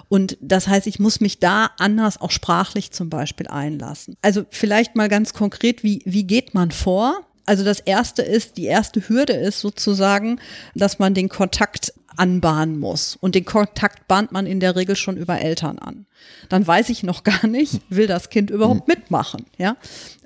[0.09, 4.15] und das heißt, ich muss mich da anders auch sprachlich zum Beispiel einlassen.
[4.21, 7.25] Also vielleicht mal ganz konkret, wie, wie geht man vor?
[7.45, 10.39] Also das erste ist, die erste Hürde ist sozusagen,
[10.75, 13.17] dass man den Kontakt anbahnen muss.
[13.19, 16.05] Und den Kontakt bahnt man in der Regel schon über Eltern an.
[16.49, 18.95] Dann weiß ich noch gar nicht, will das Kind überhaupt hm.
[18.95, 19.77] mitmachen, ja?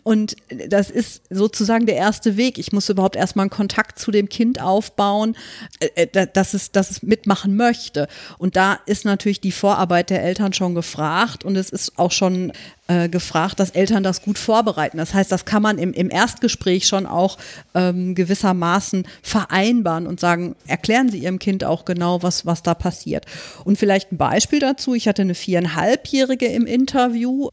[0.04, 0.36] Und
[0.68, 2.58] das ist sozusagen der erste Weg.
[2.58, 5.36] Ich muss überhaupt erstmal einen Kontakt zu dem Kind aufbauen,
[5.80, 8.08] äh, äh, dass es, dass es mitmachen möchte.
[8.38, 12.52] Und da ist natürlich die Vorarbeit der Eltern schon gefragt und es ist auch schon
[12.90, 14.98] äh, gefragt, dass Eltern das gut vorbereiten.
[14.98, 17.38] Das heißt, das kann man im, im Erstgespräch schon auch
[17.74, 23.26] ähm, gewissermaßen vereinbaren und sagen, erklären Sie Ihrem Kind auch genau, was, was da passiert.
[23.66, 24.94] Und vielleicht ein Beispiel dazu.
[24.94, 27.50] Ich hatte eine viereinhalbjährige im Interview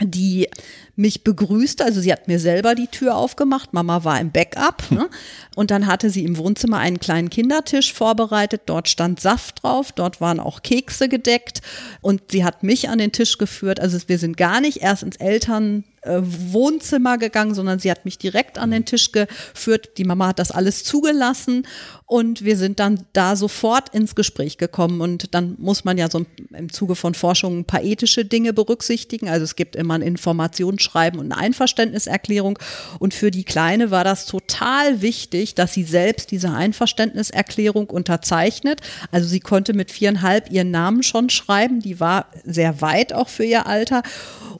[0.00, 0.48] die
[0.94, 1.84] mich begrüßte.
[1.84, 3.72] Also sie hat mir selber die Tür aufgemacht.
[3.72, 4.90] Mama war im Backup.
[4.90, 5.08] Ne?
[5.54, 8.62] Und dann hatte sie im Wohnzimmer einen kleinen Kindertisch vorbereitet.
[8.66, 9.92] Dort stand Saft drauf.
[9.92, 11.62] Dort waren auch Kekse gedeckt.
[12.02, 13.80] Und sie hat mich an den Tisch geführt.
[13.80, 18.18] Also wir sind gar nicht erst ins Eltern äh, Wohnzimmer gegangen, sondern sie hat mich
[18.18, 19.96] direkt an den Tisch geführt.
[19.96, 21.66] Die Mama hat das alles zugelassen
[22.08, 25.00] und wir sind dann da sofort ins Gespräch gekommen.
[25.00, 26.24] Und dann muss man ja so
[26.56, 29.28] im Zuge von Forschung ein paar ethische Dinge berücksichtigen.
[29.28, 32.60] Also es gibt immer ein Informationsschreiben und eine Einverständniserklärung.
[33.00, 38.82] Und für die Kleine war das total wichtig, dass sie selbst diese Einverständniserklärung unterzeichnet.
[39.10, 41.80] Also sie konnte mit viereinhalb ihren Namen schon schreiben.
[41.80, 44.04] Die war sehr weit auch für ihr Alter.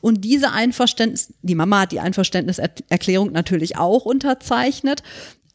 [0.00, 5.04] Und diese Einverständnis, die Mama hat die Einverständniserklärung natürlich auch unterzeichnet.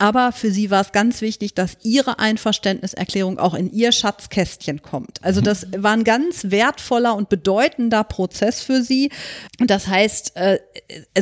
[0.02, 5.24] Aber für sie war es ganz wichtig, dass ihre Einverständniserklärung auch in ihr Schatzkästchen kommt.
[5.24, 9.12] Also das war ein ganz wertvoller und bedeutender Prozess für sie.
[9.60, 10.58] Das heißt, äh,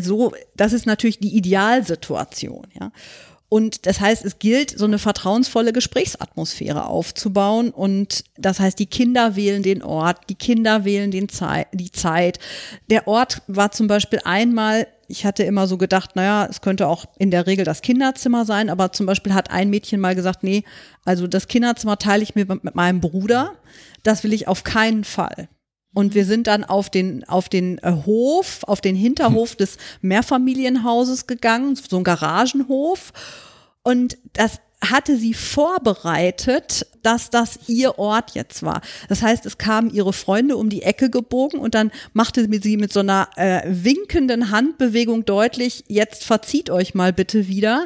[0.02, 2.94] so, das ist natürlich die Idealsituation, ja.
[3.50, 7.72] Und das heißt, es gilt, so eine vertrauensvolle Gesprächsatmosphäre aufzubauen.
[7.72, 12.40] Und das heißt, die Kinder wählen den Ort, die Kinder wählen den Zei die Zeit.
[12.90, 17.06] Der Ort war zum Beispiel einmal, ich hatte immer so gedacht, naja, es könnte auch
[17.18, 20.64] in der Regel das Kinderzimmer sein, aber zum Beispiel hat ein Mädchen mal gesagt, nee,
[21.04, 23.54] also das Kinderzimmer teile ich mir mit meinem Bruder.
[24.04, 25.50] Das will ich auf keinen Fall.
[25.96, 31.26] Und wir sind dann auf den, auf den äh, Hof, auf den Hinterhof des Mehrfamilienhauses
[31.26, 33.12] gegangen, so ein Garagenhof.
[33.82, 38.82] Und das hatte sie vorbereitet, dass das ihr Ort jetzt war.
[39.08, 42.94] Das heißt, es kamen ihre Freunde um die Ecke gebogen und dann machte sie mit
[42.94, 47.86] so einer äh, winkenden Handbewegung deutlich, jetzt verzieht euch mal bitte wieder,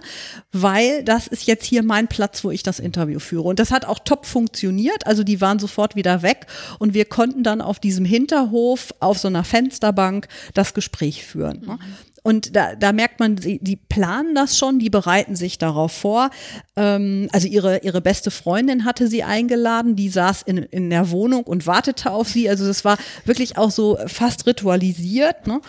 [0.52, 3.48] weil das ist jetzt hier mein Platz, wo ich das Interview führe.
[3.48, 5.08] Und das hat auch top funktioniert.
[5.08, 6.48] Also die waren sofort wieder weg
[6.80, 11.62] und wir konnten dann auf diesem Hinterhof auf so einer Fensterbank das Gespräch führen.
[11.66, 11.80] Mhm.
[12.24, 16.30] Und da, da merkt man, die, die planen das schon, die bereiten sich darauf vor.
[16.78, 21.44] Ähm, also ihre, ihre beste Freundin hatte sie eingeladen, die saß in, in der Wohnung
[21.44, 22.50] und wartete auf sie.
[22.50, 25.48] Also das war wirklich auch so fast ritualisiert.
[25.48, 25.60] Ne?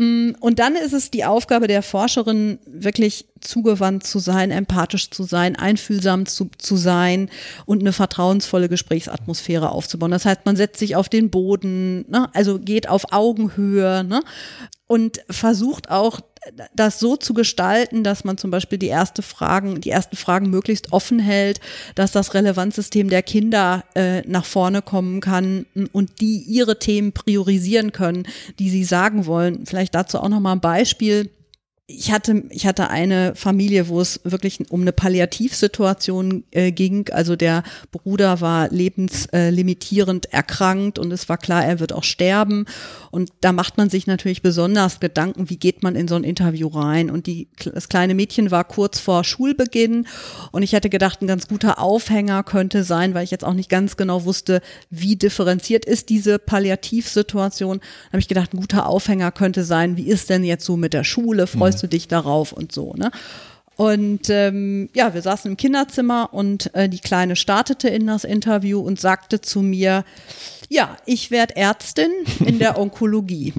[0.00, 5.24] Mm, und dann ist es die Aufgabe der Forscherin, wirklich zugewandt zu sein, empathisch zu
[5.24, 7.28] sein, einfühlsam zu, zu sein
[7.66, 10.10] und eine vertrauensvolle Gesprächsatmosphäre aufzubauen.
[10.10, 12.30] Das heißt, man setzt sich auf den Boden, ne?
[12.32, 14.22] also geht auf Augenhöhe ne?
[14.86, 16.20] und versucht auch
[16.74, 20.92] das so zu gestalten, dass man zum Beispiel die erste Fragen, die ersten Fragen möglichst
[20.92, 21.60] offen hält,
[21.94, 27.92] dass das Relevanzsystem der Kinder äh, nach vorne kommen kann und die ihre Themen priorisieren
[27.92, 28.26] können,
[28.58, 29.66] die sie sagen wollen.
[29.66, 31.30] Vielleicht dazu auch noch mal ein Beispiel
[31.96, 37.08] ich hatte, ich hatte eine Familie, wo es wirklich um eine Palliativsituation äh, ging.
[37.12, 42.66] Also der Bruder war lebenslimitierend äh, erkrankt und es war klar, er wird auch sterben.
[43.10, 46.68] Und da macht man sich natürlich besonders Gedanken, wie geht man in so ein Interview
[46.68, 47.10] rein.
[47.10, 50.06] Und die, das kleine Mädchen war kurz vor Schulbeginn
[50.52, 53.68] und ich hätte gedacht, ein ganz guter Aufhänger könnte sein, weil ich jetzt auch nicht
[53.68, 54.60] ganz genau wusste,
[54.90, 57.78] wie differenziert ist diese Palliativsituation.
[57.80, 60.92] Da habe ich gedacht, ein guter Aufhänger könnte sein, wie ist denn jetzt so mit
[60.92, 61.46] der Schule?
[61.46, 63.10] Freust du dich darauf und so, ne?
[63.76, 68.78] Und ähm, ja, wir saßen im Kinderzimmer und äh, die Kleine startete in das Interview
[68.78, 70.04] und sagte zu mir,
[70.68, 72.10] ja, ich werde Ärztin
[72.44, 73.54] in der Onkologie.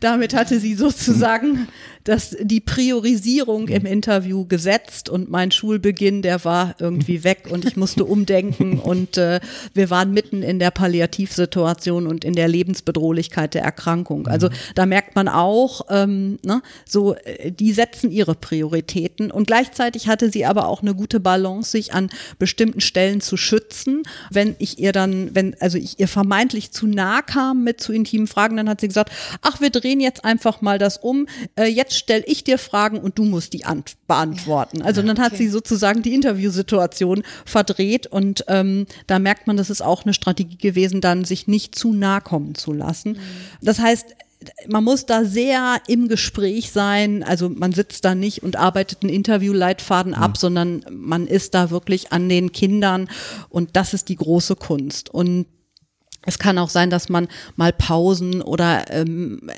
[0.00, 1.68] Damit hatte sie sozusagen
[2.04, 7.76] dass die Priorisierung im Interview gesetzt und mein Schulbeginn, der war irgendwie weg und ich
[7.76, 9.40] musste umdenken und äh,
[9.74, 14.26] wir waren mitten in der Palliativsituation und in der Lebensbedrohlichkeit der Erkrankung.
[14.26, 14.54] Also mhm.
[14.74, 20.30] da merkt man auch, ähm, ne, so äh, die setzen ihre Prioritäten und gleichzeitig hatte
[20.30, 24.02] sie aber auch eine gute Balance, sich an bestimmten Stellen zu schützen.
[24.30, 28.26] Wenn ich ihr dann, wenn also ich ihr vermeintlich zu nah kam mit zu intimen
[28.26, 31.26] Fragen, dann hat sie gesagt, ach, wir drehen jetzt einfach mal das um.
[31.56, 33.64] Äh, jetzt jetzt stelle ich dir Fragen und du musst die
[34.06, 34.82] beantworten.
[34.82, 39.82] Also dann hat sie sozusagen die Interviewsituation verdreht und ähm, da merkt man, das ist
[39.82, 43.12] auch eine Strategie gewesen, dann sich nicht zu nah kommen zu lassen.
[43.12, 43.18] Mhm.
[43.60, 44.06] Das heißt,
[44.68, 47.22] man muss da sehr im Gespräch sein.
[47.22, 50.36] Also man sitzt da nicht und arbeitet einen Interviewleitfaden ab, mhm.
[50.36, 53.10] sondern man ist da wirklich an den Kindern
[53.50, 55.12] und das ist die große Kunst.
[55.12, 55.46] Und
[56.26, 59.50] es kann auch sein, dass man mal Pausen oder ähm,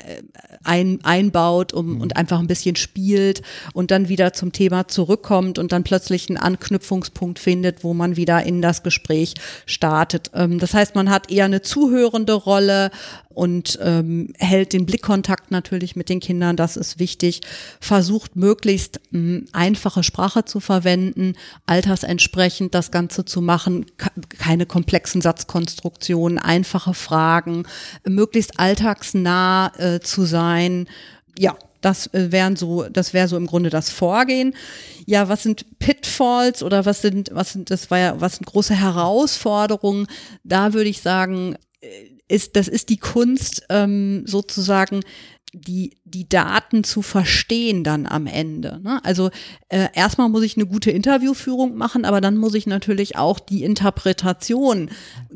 [0.63, 2.01] ein, einbaut um, mhm.
[2.01, 3.41] und einfach ein bisschen spielt
[3.73, 8.43] und dann wieder zum Thema zurückkommt und dann plötzlich einen Anknüpfungspunkt findet, wo man wieder
[8.43, 9.33] in das Gespräch
[9.65, 10.31] startet.
[10.33, 12.91] Ähm, das heißt, man hat eher eine zuhörende Rolle
[13.33, 17.41] und ähm, hält den Blickkontakt natürlich mit den Kindern, das ist wichtig,
[17.79, 21.33] versucht möglichst mh, einfache Sprache zu verwenden,
[21.65, 23.85] altersentsprechend das Ganze zu machen,
[24.29, 27.63] keine komplexen Satzkonstruktionen, einfache Fragen,
[28.07, 30.87] möglichst alltagsnah äh, zu sein.
[31.37, 34.55] Ja, das äh, wären so, das wäre so im Grunde das Vorgehen.
[35.05, 38.73] Ja, was sind Pitfalls oder was sind, was sind, das war ja, was sind große
[38.73, 40.07] Herausforderungen?
[40.43, 45.01] Da würde ich sagen, äh, ist, das ist die Kunst, ähm, sozusagen
[45.55, 48.79] die, die Daten zu verstehen dann am Ende.
[48.81, 48.99] Ne?
[49.03, 49.29] Also
[49.69, 53.63] äh, erstmal muss ich eine gute Interviewführung machen, aber dann muss ich natürlich auch die
[53.63, 54.89] Interpretation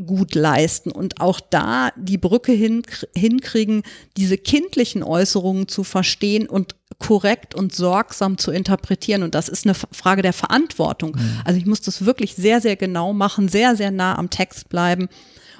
[0.05, 2.81] gut leisten und auch da die Brücke hin,
[3.15, 3.83] hinkriegen,
[4.17, 9.21] diese kindlichen Äußerungen zu verstehen und korrekt und sorgsam zu interpretieren.
[9.21, 11.11] Und das ist eine Frage der Verantwortung.
[11.11, 11.41] Mhm.
[11.45, 15.09] Also ich muss das wirklich sehr, sehr genau machen, sehr, sehr nah am Text bleiben.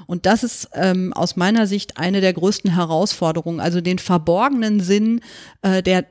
[0.08, 5.22] Und das ist ähm, aus meiner Sicht eine der größten Herausforderungen, also den verborgenen Sinn
[5.62, 6.06] äh, der,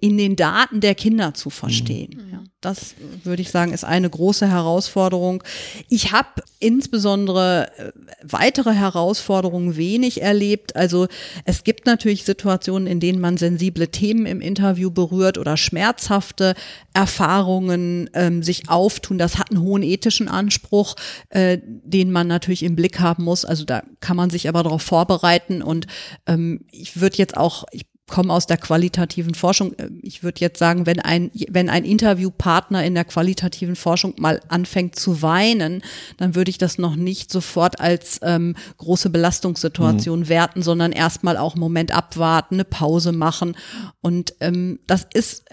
[0.00, 2.26] in den Daten der Kinder zu verstehen.
[2.26, 2.32] Mhm.
[2.32, 5.44] Ja, das würde ich sagen, ist eine große Herausforderung.
[5.88, 7.92] Ich habe insbesondere äh,
[8.24, 10.74] weitere Herausforderungen wenig erlebt.
[10.74, 11.06] Also
[11.44, 16.54] es gibt natürlich Situationen, in denen man sensible Themen im Interview berührt oder schmerzhafte
[16.94, 19.18] Erfahrungen ähm, sich auftun.
[19.18, 20.96] Das hat einen hohen ethischen Anspruch,
[21.28, 23.44] äh, den man natürlich im Blick haben muss.
[23.44, 25.86] Also da kann man sich aber darauf vorbereiten und
[26.26, 29.74] ähm, ich würde jetzt auch, ich komme aus der qualitativen Forschung.
[29.74, 34.40] Äh, ich würde jetzt sagen, wenn ein, wenn ein Interviewpartner in der qualitativen Forschung mal
[34.48, 35.82] anfängt zu weinen,
[36.16, 40.28] dann würde ich das noch nicht sofort als ähm, große Belastungssituation mhm.
[40.28, 43.56] werten, sondern erstmal auch einen Moment abwarten, eine Pause machen.
[44.00, 45.44] Und ähm, das ist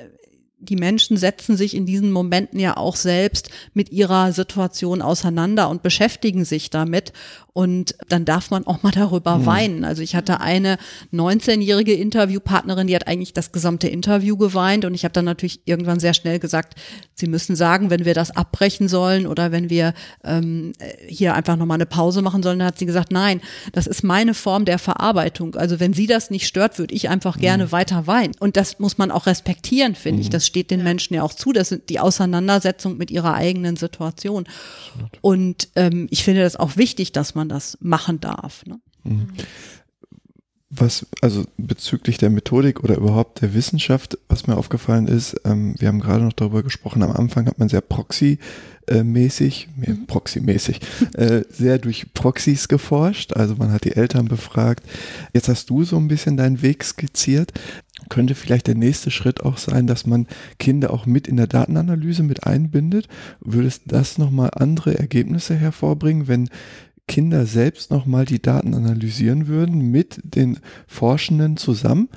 [0.65, 5.83] die Menschen setzen sich in diesen Momenten ja auch selbst mit ihrer Situation auseinander und
[5.83, 7.13] beschäftigen sich damit.
[7.57, 9.45] Und dann darf man auch mal darüber mhm.
[9.45, 9.85] weinen.
[9.85, 10.77] Also ich hatte eine
[11.13, 14.83] 19-jährige Interviewpartnerin, die hat eigentlich das gesamte Interview geweint.
[14.83, 16.75] Und ich habe dann natürlich irgendwann sehr schnell gesagt,
[17.13, 19.93] sie müssen sagen, wenn wir das abbrechen sollen oder wenn wir
[20.25, 20.73] ähm,
[21.07, 22.59] hier einfach nochmal eine Pause machen sollen.
[22.59, 23.39] Dann hat sie gesagt, nein,
[23.71, 25.55] das ist meine Form der Verarbeitung.
[25.55, 27.71] Also wenn sie das nicht stört, würde ich einfach gerne mhm.
[27.71, 28.33] weiter weinen.
[28.37, 30.21] Und das muss man auch respektieren, finde mhm.
[30.23, 30.29] ich.
[30.29, 31.51] Das steht den Menschen ja auch zu.
[31.51, 34.45] Das sind die Auseinandersetzung mit ihrer eigenen Situation.
[35.19, 38.65] Und ähm, ich finde das auch wichtig, dass man das machen darf.
[38.65, 38.79] Ne?
[39.03, 39.27] Mhm.
[40.69, 45.89] Was, also bezüglich der Methodik oder überhaupt der Wissenschaft, was mir aufgefallen ist, ähm, wir
[45.89, 48.39] haben gerade noch darüber gesprochen, am Anfang hat man sehr Proxy-mäßig,
[48.87, 50.07] äh, mhm.
[50.07, 50.79] Proxy-mäßig,
[51.13, 54.85] äh, sehr durch Proxys geforscht, also man hat die Eltern befragt.
[55.33, 57.53] Jetzt hast du so ein bisschen deinen Weg skizziert.
[58.09, 60.27] Könnte vielleicht der nächste Schritt auch sein, dass man
[60.59, 63.07] Kinder auch mit in der Datenanalyse mit einbindet?
[63.39, 66.49] Würdest das nochmal andere Ergebnisse hervorbringen, wenn
[67.07, 72.09] Kinder selbst nochmal die Daten analysieren würden mit den Forschenden zusammen.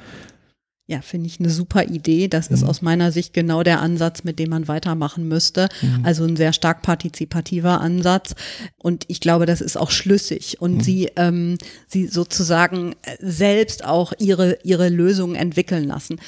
[0.91, 2.29] Ja, finde ich eine super Idee.
[2.29, 2.55] Das mhm.
[2.55, 5.69] ist aus meiner Sicht genau der Ansatz, mit dem man weitermachen müsste.
[5.83, 6.03] Mhm.
[6.03, 8.35] Also ein sehr stark partizipativer Ansatz.
[8.79, 10.63] Und ich glaube, das ist auch schlüssig.
[10.63, 10.81] Und mhm.
[10.81, 11.59] sie, ähm,
[11.89, 16.19] sie sozusagen selbst auch ihre, ihre Lösungen entwickeln lassen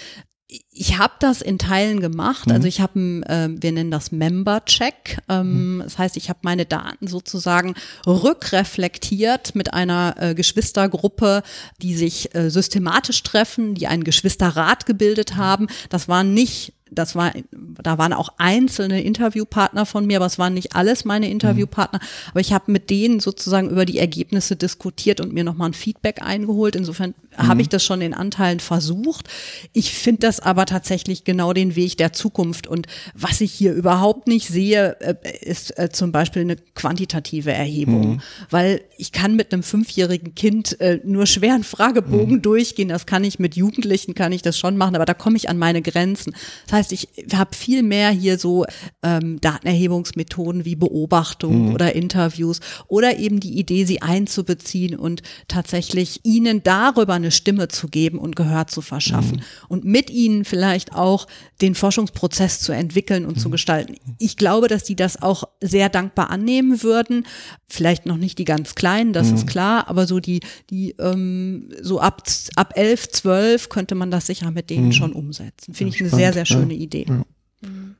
[0.73, 2.47] ich habe das in Teilen gemacht.
[2.47, 2.55] Mhm.
[2.55, 5.19] Also ich habe, äh, wir nennen das Member-Check.
[5.29, 5.83] Ähm, mhm.
[5.83, 7.75] Das heißt, ich habe meine Daten sozusagen
[8.07, 11.43] rückreflektiert mit einer äh, Geschwistergruppe,
[11.83, 15.69] die sich äh, systematisch treffen, die einen Geschwisterrat gebildet haben.
[15.89, 20.55] Das waren nicht das war, da waren auch einzelne Interviewpartner von mir, aber es waren
[20.55, 22.01] nicht alles meine Interviewpartner.
[22.01, 22.31] Mhm.
[22.31, 26.23] Aber ich habe mit denen sozusagen über die Ergebnisse diskutiert und mir nochmal ein Feedback
[26.23, 26.77] eingeholt.
[26.77, 27.49] Insofern mhm.
[27.49, 29.29] habe ich das schon in Anteilen versucht.
[29.73, 32.67] Ich finde das aber tatsächlich genau den Weg der Zukunft.
[32.67, 38.15] Und was ich hier überhaupt nicht sehe, äh, ist äh, zum Beispiel eine quantitative Erhebung.
[38.15, 38.21] Mhm.
[38.51, 42.43] Weil ich kann mit einem fünfjährigen Kind äh, nur schweren Fragebogen mhm.
[42.43, 42.89] durchgehen.
[42.89, 45.59] Das kann ich mit Jugendlichen, kann ich das schon machen, aber da komme ich an
[45.59, 46.35] meine Grenzen.
[46.67, 48.65] Das heißt, heißt, ich habe viel mehr hier so
[49.03, 51.75] ähm, Datenerhebungsmethoden wie Beobachtung mhm.
[51.75, 57.89] oder Interviews oder eben die Idee, sie einzubeziehen und tatsächlich ihnen darüber eine Stimme zu
[57.89, 59.67] geben und Gehör zu verschaffen mhm.
[59.69, 61.27] und mit ihnen vielleicht auch
[61.61, 63.41] den Forschungsprozess zu entwickeln und mhm.
[63.41, 63.97] zu gestalten.
[64.19, 67.27] Ich glaube, dass die das auch sehr dankbar annehmen würden.
[67.69, 69.49] Vielleicht noch nicht die ganz Kleinen, das ist mhm.
[69.49, 72.23] klar, aber so die, die ähm, so ab,
[72.57, 74.93] ab elf, zwölf könnte man das sicher mit denen mhm.
[74.93, 75.75] schon umsetzen.
[75.75, 77.07] Finde ja, ich eine sehr, sehr schöne eine Idee.
[77.09, 77.25] Ja.
[77.61, 77.97] Mhm.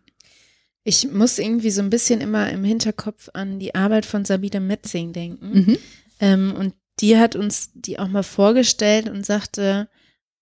[0.83, 5.13] Ich muss irgendwie so ein bisschen immer im Hinterkopf an die Arbeit von Sabine Metzing
[5.13, 5.53] denken.
[5.53, 5.79] Mhm.
[6.21, 9.89] Ähm, und die hat uns die auch mal vorgestellt und sagte,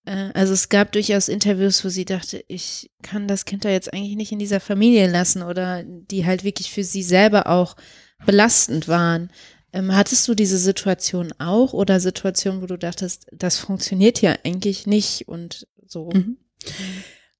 [0.05, 3.93] äh, also es gab durchaus Interviews, wo sie dachte, ich kann das Kind da jetzt
[3.93, 7.75] eigentlich nicht in dieser Familie lassen oder die halt wirklich für sie selber auch
[8.25, 9.29] belastend waren.
[9.71, 14.87] Ähm, hattest du diese Situation auch oder Situationen, wo du dachtest, das funktioniert ja eigentlich
[14.87, 16.09] nicht und so?
[16.13, 16.37] Mhm.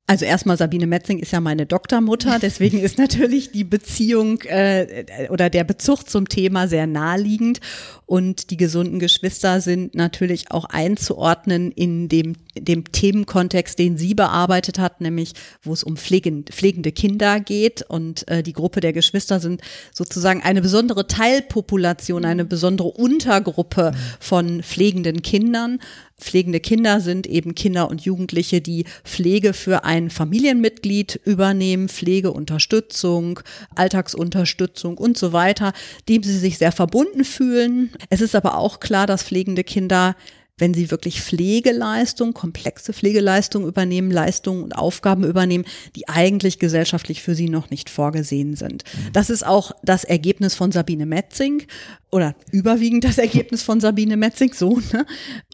[0.10, 5.52] Also erstmal Sabine Metzing ist ja meine Doktormutter, deswegen ist natürlich die Beziehung äh, oder
[5.52, 7.60] der Bezug zum Thema sehr naheliegend.
[8.08, 14.80] Und die gesunden Geschwister sind natürlich auch einzuordnen in dem, dem Themenkontext, den sie bearbeitet
[14.80, 19.40] hat, nämlich wo es um pflegend, pflegende Kinder geht und äh, die Gruppe der Geschwister
[19.40, 19.62] sind
[19.94, 25.80] sozusagen eine besondere Teilpopulation, eine besondere Untergruppe von pflegenden Kindern.
[26.20, 33.40] Pflegende Kinder sind eben Kinder und Jugendliche, die Pflege für ein Familienmitglied übernehmen, Pflegeunterstützung,
[33.76, 35.74] Alltagsunterstützung und so weiter,
[36.10, 37.92] dem sie sich sehr verbunden fühlen.
[38.10, 40.16] Es ist aber auch klar, dass pflegende Kinder
[40.60, 47.36] wenn sie wirklich Pflegeleistung, komplexe Pflegeleistung übernehmen, Leistungen und Aufgaben übernehmen, die eigentlich gesellschaftlich für
[47.36, 48.84] sie noch nicht vorgesehen sind.
[48.84, 49.14] Mhm.
[49.14, 51.64] Das ist auch das Ergebnis von Sabine Metzing
[52.12, 54.80] oder überwiegend das Ergebnis von Sabine Metzing, so.
[54.92, 55.06] Ne?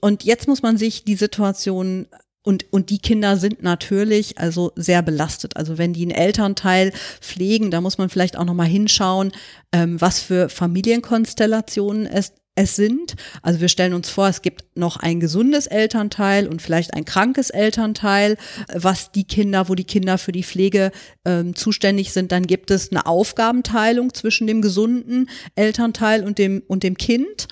[0.01, 2.07] Und jetzt muss man sich die Situation
[2.45, 5.57] und, und die Kinder sind natürlich also sehr belastet.
[5.57, 9.31] Also wenn die einen Elternteil pflegen, da muss man vielleicht auch nochmal hinschauen,
[9.71, 13.15] ähm, was für Familienkonstellationen es es sind.
[13.41, 17.49] Also wir stellen uns vor, es gibt noch ein gesundes Elternteil und vielleicht ein krankes
[17.49, 18.37] Elternteil,
[18.73, 20.91] was die Kinder, wo die Kinder für die Pflege
[21.25, 22.31] ähm, zuständig sind.
[22.31, 27.47] Dann gibt es eine Aufgabenteilung zwischen dem gesunden Elternteil und dem, und dem Kind.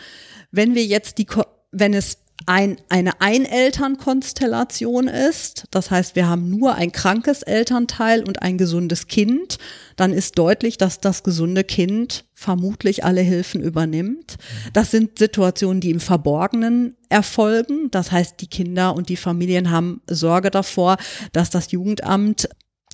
[0.51, 1.27] Wenn wir jetzt die,
[1.71, 8.41] wenn es ein, eine Einelternkonstellation ist, das heißt, wir haben nur ein krankes Elternteil und
[8.41, 9.57] ein gesundes Kind,
[9.95, 14.37] dann ist deutlich, dass das gesunde Kind vermutlich alle Hilfen übernimmt.
[14.73, 17.89] Das sind Situationen, die im Verborgenen erfolgen.
[17.91, 20.97] Das heißt, die Kinder und die Familien haben Sorge davor,
[21.31, 22.49] dass das Jugendamt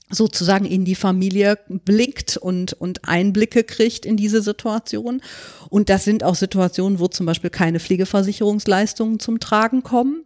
[0.10, 5.22] sozusagen in die Familie blickt und, und Einblicke kriegt in diese Situation.
[5.70, 10.24] Und das sind auch Situationen, wo zum Beispiel keine Pflegeversicherungsleistungen zum Tragen kommen.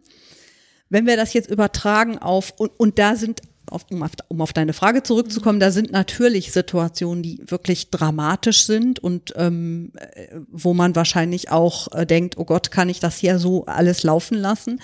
[0.88, 4.52] Wenn wir das jetzt übertragen auf, und, und da sind, auf, um, auf, um auf
[4.52, 9.92] deine Frage zurückzukommen, da sind natürlich Situationen, die wirklich dramatisch sind und ähm,
[10.50, 14.38] wo man wahrscheinlich auch äh, denkt, oh Gott, kann ich das hier so alles laufen
[14.38, 14.80] lassen?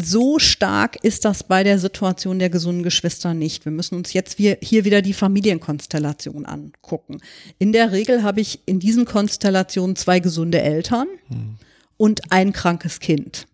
[0.00, 3.64] So stark ist das bei der Situation der gesunden Geschwister nicht.
[3.64, 7.18] Wir müssen uns jetzt hier wieder die Familienkonstellation angucken.
[7.58, 11.56] In der Regel habe ich in diesen Konstellationen zwei gesunde Eltern hm.
[11.96, 13.46] und ein krankes Kind.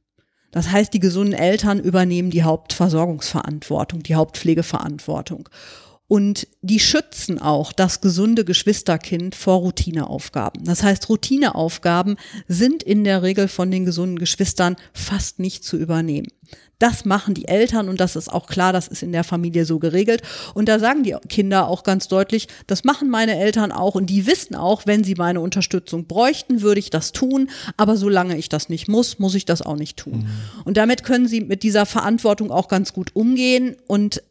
[0.50, 5.48] Das heißt, die gesunden Eltern übernehmen die Hauptversorgungsverantwortung, die Hauptpflegeverantwortung.
[6.12, 10.62] Und die schützen auch das gesunde Geschwisterkind vor Routineaufgaben.
[10.62, 16.28] Das heißt, Routineaufgaben sind in der Regel von den gesunden Geschwistern fast nicht zu übernehmen.
[16.78, 19.78] Das machen die Eltern und das ist auch klar, das ist in der Familie so
[19.78, 20.20] geregelt.
[20.52, 24.26] Und da sagen die Kinder auch ganz deutlich, das machen meine Eltern auch und die
[24.26, 27.48] wissen auch, wenn sie meine Unterstützung bräuchten, würde ich das tun.
[27.78, 30.18] Aber solange ich das nicht muss, muss ich das auch nicht tun.
[30.18, 30.62] Mhm.
[30.64, 34.22] Und damit können sie mit dieser Verantwortung auch ganz gut umgehen und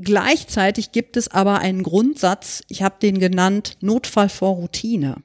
[0.00, 5.16] Gleichzeitig gibt es aber einen Grundsatz, ich habe den genannt Notfall vor Routine.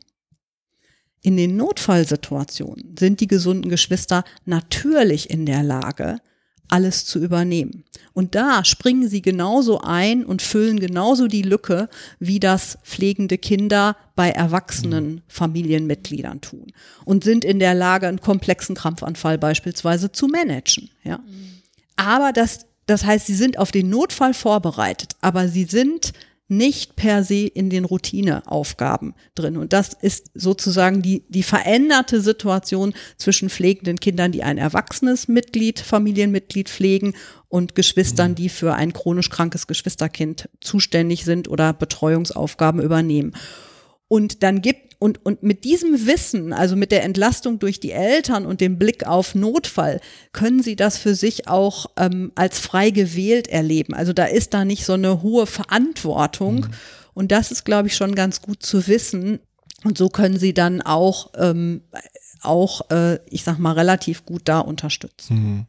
[1.21, 6.17] In den Notfallsituationen sind die gesunden Geschwister natürlich in der Lage,
[6.67, 7.84] alles zu übernehmen.
[8.13, 11.88] Und da springen sie genauso ein und füllen genauso die Lücke,
[12.19, 16.74] wie das pflegende Kinder bei erwachsenen Familienmitgliedern tun.
[17.05, 20.89] Und sind in der Lage, einen komplexen Krampfanfall beispielsweise zu managen.
[21.03, 21.19] Ja.
[21.95, 26.13] Aber das das heißt, sie sind auf den Notfall vorbereitet, aber sie sind
[26.49, 29.57] nicht per se in den Routineaufgaben drin.
[29.57, 35.79] Und das ist sozusagen die, die veränderte Situation zwischen pflegenden Kindern, die ein erwachsenes Mitglied,
[35.79, 37.13] Familienmitglied pflegen
[37.47, 38.36] und Geschwistern, mhm.
[38.36, 43.34] die für ein chronisch krankes Geschwisterkind zuständig sind oder Betreuungsaufgaben übernehmen.
[44.07, 48.45] Und dann gibt, und, und mit diesem Wissen, also mit der Entlastung durch die Eltern
[48.45, 49.99] und dem Blick auf Notfall,
[50.31, 53.95] können sie das für sich auch ähm, als frei gewählt erleben.
[53.95, 56.55] Also da ist da nicht so eine hohe Verantwortung.
[56.55, 56.69] Mhm.
[57.13, 59.41] Und das ist, glaube ich, schon ganz gut zu wissen.
[59.83, 61.81] Und so können sie dann auch, ähm,
[62.41, 65.35] auch äh, ich sag mal, relativ gut da unterstützen.
[65.35, 65.65] Mhm.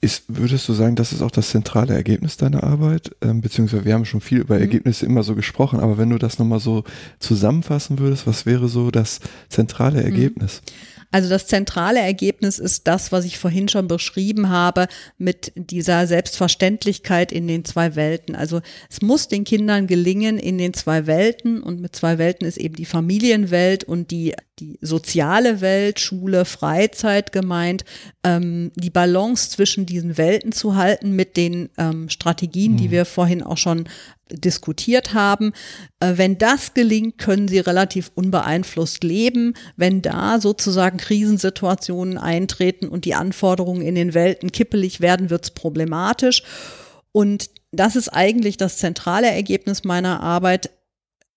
[0.00, 3.16] Ist, würdest du sagen, das ist auch das zentrale Ergebnis deiner Arbeit?
[3.22, 4.62] Ähm, beziehungsweise wir haben schon viel über mhm.
[4.62, 6.84] Ergebnisse immer so gesprochen, aber wenn du das nochmal so
[7.20, 10.06] zusammenfassen würdest, was wäre so das zentrale mhm.
[10.06, 10.60] Ergebnis?
[10.62, 10.94] Mhm.
[11.14, 17.30] Also das zentrale Ergebnis ist das, was ich vorhin schon beschrieben habe mit dieser Selbstverständlichkeit
[17.30, 18.34] in den zwei Welten.
[18.34, 22.56] Also es muss den Kindern gelingen in den zwei Welten und mit zwei Welten ist
[22.56, 27.84] eben die Familienwelt und die, die soziale Welt, Schule, Freizeit gemeint,
[28.22, 32.76] ähm, die Balance zwischen diesen Welten zu halten mit den ähm, Strategien, mhm.
[32.76, 33.88] die wir vorhin auch schon
[34.30, 35.52] diskutiert haben.
[36.00, 39.54] Äh, wenn das gelingt, können sie relativ unbeeinflusst leben.
[39.76, 45.50] Wenn da sozusagen Krisensituationen eintreten und die Anforderungen in den Welten kippelig werden, wird es
[45.50, 46.42] problematisch.
[47.12, 50.70] Und das ist eigentlich das zentrale Ergebnis meiner Arbeit,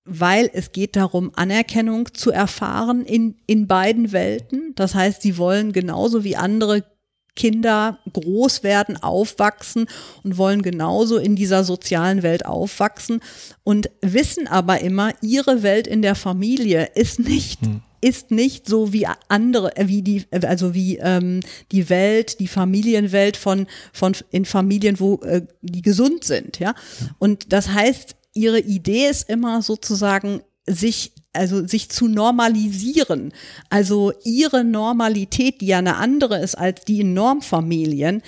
[0.08, 4.74] weil es geht darum, Anerkennung zu erfahren in, in beiden Welten.
[4.76, 6.84] Das heißt, sie wollen genauso wie andere
[7.36, 9.88] Kinder groß werden, aufwachsen
[10.24, 13.22] und wollen genauso in dieser sozialen Welt aufwachsen
[13.64, 18.94] und wissen aber immer, ihre Welt in der Familie ist nicht hm ist nicht so
[18.94, 21.40] wie andere, äh, wie die, also wie ähm,
[21.72, 26.76] die Welt, die Familienwelt von, von in Familien, wo äh, die gesund sind, ja.
[27.18, 33.32] Und das heißt, ihre Idee ist immer sozusagen, sich also sich zu normalisieren,
[33.70, 38.24] also ihre Normalität, die ja eine andere ist als die in Normfamilien,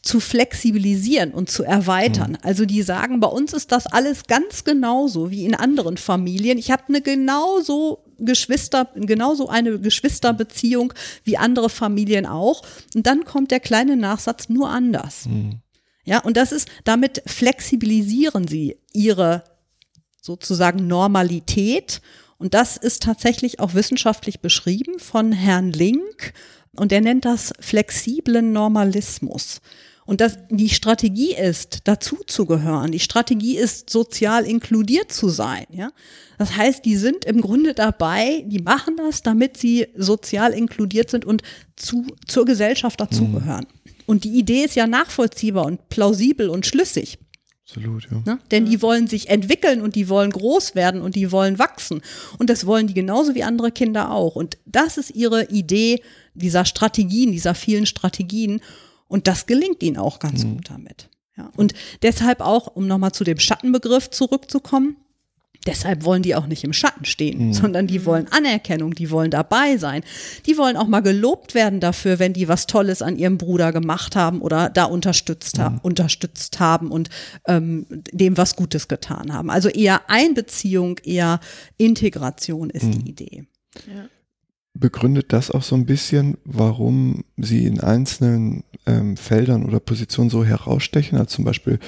[0.00, 2.32] zu flexibilisieren und zu erweitern.
[2.32, 2.38] Mhm.
[2.42, 6.56] Also die sagen, bei uns ist das alles ganz genauso wie in anderen Familien.
[6.56, 10.94] Ich habe eine genauso Geschwister, genauso eine Geschwisterbeziehung
[11.24, 12.62] wie andere Familien auch.
[12.94, 15.26] Und dann kommt der kleine Nachsatz nur anders.
[15.26, 15.60] Mhm.
[16.04, 19.44] Ja, und das ist, damit flexibilisieren sie ihre
[20.20, 22.00] sozusagen Normalität
[22.38, 26.32] und das ist tatsächlich auch wissenschaftlich beschrieben von Herrn Link
[26.76, 29.60] und er nennt das flexiblen Normalismus.
[30.06, 32.92] Und das, die Strategie ist, dazu zu gehören.
[32.92, 35.64] Die Strategie ist, sozial inkludiert zu sein.
[35.70, 35.92] Ja?
[36.36, 41.24] Das heißt, die sind im Grunde dabei, die machen das, damit sie sozial inkludiert sind
[41.24, 41.42] und
[41.76, 43.66] zu, zur Gesellschaft dazugehören.
[43.72, 43.83] Mhm.
[44.06, 47.18] Und die Idee ist ja nachvollziehbar und plausibel und schlüssig.
[47.66, 48.22] Absolut, ja.
[48.26, 48.38] Ne?
[48.50, 52.02] Denn die wollen sich entwickeln und die wollen groß werden und die wollen wachsen.
[52.38, 54.36] Und das wollen die genauso wie andere Kinder auch.
[54.36, 56.02] Und das ist ihre Idee
[56.34, 58.60] dieser Strategien, dieser vielen Strategien.
[59.08, 60.56] Und das gelingt ihnen auch ganz mhm.
[60.56, 61.08] gut damit.
[61.36, 61.50] Ja.
[61.56, 64.96] Und deshalb auch, um nochmal zu dem Schattenbegriff zurückzukommen,
[65.66, 67.52] Deshalb wollen die auch nicht im Schatten stehen, mhm.
[67.52, 70.02] sondern die wollen Anerkennung, die wollen dabei sein.
[70.46, 74.14] Die wollen auch mal gelobt werden dafür, wenn die was Tolles an ihrem Bruder gemacht
[74.14, 75.62] haben oder da unterstützt, mhm.
[75.62, 77.08] haben, unterstützt haben und
[77.46, 79.50] ähm, dem was Gutes getan haben.
[79.50, 81.40] Also eher Einbeziehung, eher
[81.76, 82.92] Integration ist mhm.
[82.92, 83.44] die Idee.
[83.86, 84.08] Ja.
[84.76, 90.44] Begründet das auch so ein bisschen, warum Sie in einzelnen ähm, Feldern oder Positionen so
[90.44, 91.78] herausstechen, als zum Beispiel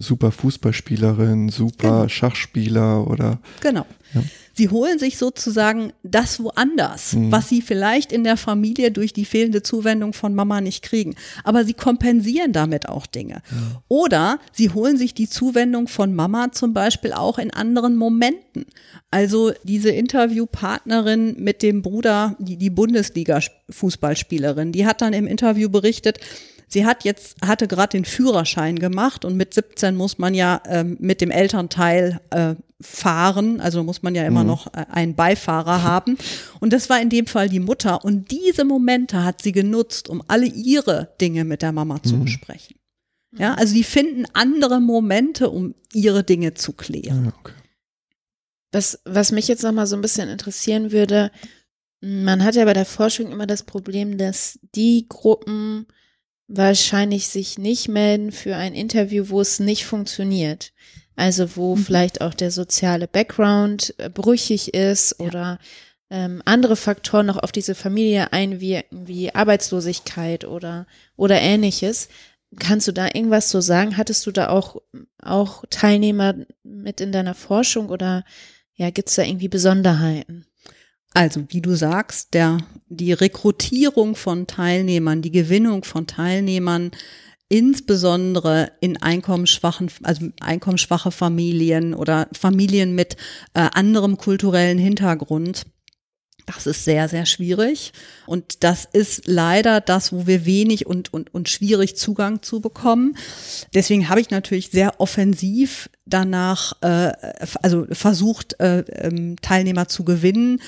[0.00, 2.08] super Fußballspielerin, super genau.
[2.08, 3.38] Schachspieler oder.
[3.60, 3.86] Genau.
[4.14, 4.22] Ja.
[4.54, 7.30] Sie holen sich sozusagen das woanders, mhm.
[7.30, 11.14] was sie vielleicht in der Familie durch die fehlende Zuwendung von Mama nicht kriegen.
[11.44, 13.42] Aber sie kompensieren damit auch Dinge.
[13.50, 13.82] Ja.
[13.88, 18.66] Oder sie holen sich die Zuwendung von Mama zum Beispiel auch in anderen Momenten.
[19.10, 26.20] Also diese Interviewpartnerin mit dem Bruder, die, die Bundesliga-Fußballspielerin, die hat dann im Interview berichtet,
[26.72, 30.96] Sie hat jetzt, hatte gerade den Führerschein gemacht und mit 17 muss man ja ähm,
[31.00, 34.46] mit dem Elternteil äh, fahren, also muss man ja immer mhm.
[34.46, 36.16] noch äh, einen Beifahrer haben.
[36.60, 38.04] Und das war in dem Fall die Mutter.
[38.04, 42.24] Und diese Momente hat sie genutzt, um alle ihre Dinge mit der Mama zu mhm.
[42.24, 42.76] besprechen.
[43.36, 47.26] Ja, also die finden andere Momente, um ihre Dinge zu klären.
[47.26, 47.52] Ja, okay.
[48.72, 51.30] Was, was mich jetzt nochmal so ein bisschen interessieren würde,
[52.00, 55.86] man hat ja bei der Forschung immer das Problem, dass die Gruppen,
[56.50, 60.72] wahrscheinlich sich nicht melden für ein Interview, wo es nicht funktioniert.
[61.16, 61.84] Also wo mhm.
[61.84, 65.26] vielleicht auch der soziale Background äh, brüchig ist ja.
[65.26, 65.58] oder
[66.10, 70.86] ähm, andere Faktoren noch auf diese Familie einwirken, wie Arbeitslosigkeit oder,
[71.16, 72.08] oder ähnliches.
[72.58, 73.96] Kannst du da irgendwas so sagen?
[73.96, 74.76] Hattest du da auch,
[75.22, 76.34] auch Teilnehmer
[76.64, 78.24] mit in deiner Forschung oder
[78.74, 80.46] ja, gibt's da irgendwie Besonderheiten?
[81.12, 82.58] Also, wie du sagst, der,
[82.88, 86.92] die Rekrutierung von Teilnehmern, die Gewinnung von Teilnehmern,
[87.48, 93.16] insbesondere in einkommensschwachen, also einkommensschwache Familien oder Familien mit
[93.54, 95.66] äh, anderem kulturellen Hintergrund,
[96.46, 97.92] das ist sehr, sehr schwierig.
[98.26, 103.16] Und das ist leider das, wo wir wenig und, und, und schwierig Zugang zu bekommen.
[103.74, 107.12] Deswegen habe ich natürlich sehr offensiv danach, äh,
[107.62, 110.60] also versucht, äh, ähm, Teilnehmer zu gewinnen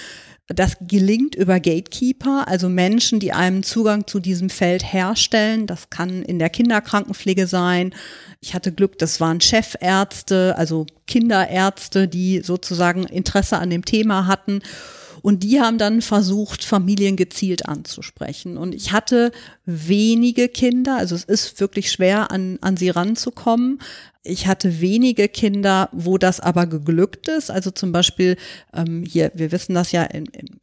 [0.49, 5.67] das gelingt über Gatekeeper, also Menschen, die einem Zugang zu diesem Feld herstellen.
[5.67, 7.95] Das kann in der Kinderkrankenpflege sein.
[8.41, 14.61] Ich hatte Glück, das waren Chefärzte, also Kinderärzte, die sozusagen Interesse an dem Thema hatten.
[15.23, 18.57] Und die haben dann versucht, Familien gezielt anzusprechen.
[18.59, 19.31] Und ich hatte
[19.65, 23.79] wenige Kinder, also es ist wirklich schwer, an, an sie ranzukommen.
[24.25, 27.51] Ich hatte wenige Kinder, wo das aber geglückt ist.
[27.51, 28.37] Also zum Beispiel
[28.73, 30.61] ähm, hier, wir wissen das ja in, in,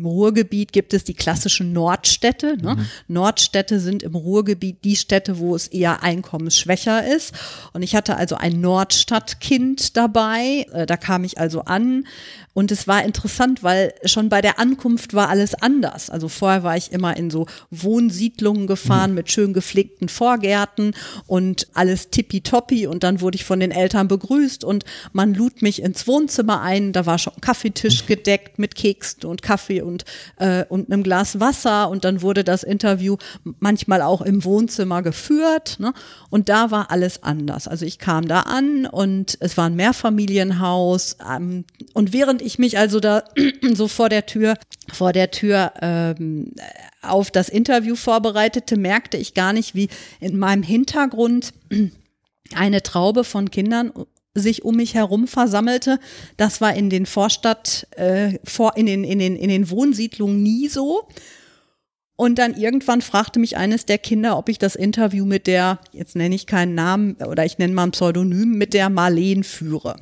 [0.00, 2.56] im Ruhrgebiet gibt es die klassischen Nordstädte.
[2.56, 2.76] Ne?
[2.76, 2.86] Mhm.
[3.08, 7.34] Nordstädte sind im Ruhrgebiet die Städte, wo es eher einkommensschwächer ist.
[7.74, 10.66] Und ich hatte also ein Nordstadtkind dabei.
[10.72, 12.04] Äh, da kam ich also an.
[12.52, 16.10] Und es war interessant, weil schon bei der Ankunft war alles anders.
[16.10, 19.16] Also vorher war ich immer in so Wohnsiedlungen gefahren mhm.
[19.16, 20.94] mit schön gepflegten Vorgärten
[21.26, 22.86] und alles tippitoppi.
[22.86, 26.92] Und dann wurde ich von den Eltern begrüßt und man lud mich ins Wohnzimmer ein.
[26.92, 28.06] Da war schon ein Kaffeetisch mhm.
[28.06, 29.89] gedeckt mit Keksen und Kaffee und,
[30.36, 33.16] äh, und einem Glas Wasser und dann wurde das Interview
[33.58, 35.76] manchmal auch im Wohnzimmer geführt.
[35.78, 35.92] Ne?
[36.30, 37.68] Und da war alles anders.
[37.68, 41.64] Also ich kam da an und es war ein Mehrfamilienhaus ähm,
[41.94, 43.24] und während ich mich also da
[43.74, 44.54] so vor der Tür,
[44.92, 46.52] vor der Tür ähm,
[47.02, 49.88] auf das Interview vorbereitete, merkte ich gar nicht, wie
[50.20, 51.52] in meinem Hintergrund
[52.54, 53.92] eine Traube von Kindern
[54.34, 55.98] sich um mich herum versammelte.
[56.36, 60.68] Das war in den Vorstadt, äh, vor, in, den, in, den, in den Wohnsiedlungen nie
[60.68, 61.08] so.
[62.16, 66.16] Und dann irgendwann fragte mich eines der Kinder, ob ich das Interview mit der, jetzt
[66.16, 69.96] nenne ich keinen Namen oder ich nenne mal ein Pseudonym, mit der Marleen führe.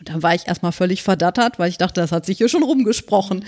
[0.00, 2.64] Und dann war ich erstmal völlig verdattert, weil ich dachte, das hat sich hier schon
[2.64, 3.44] rumgesprochen.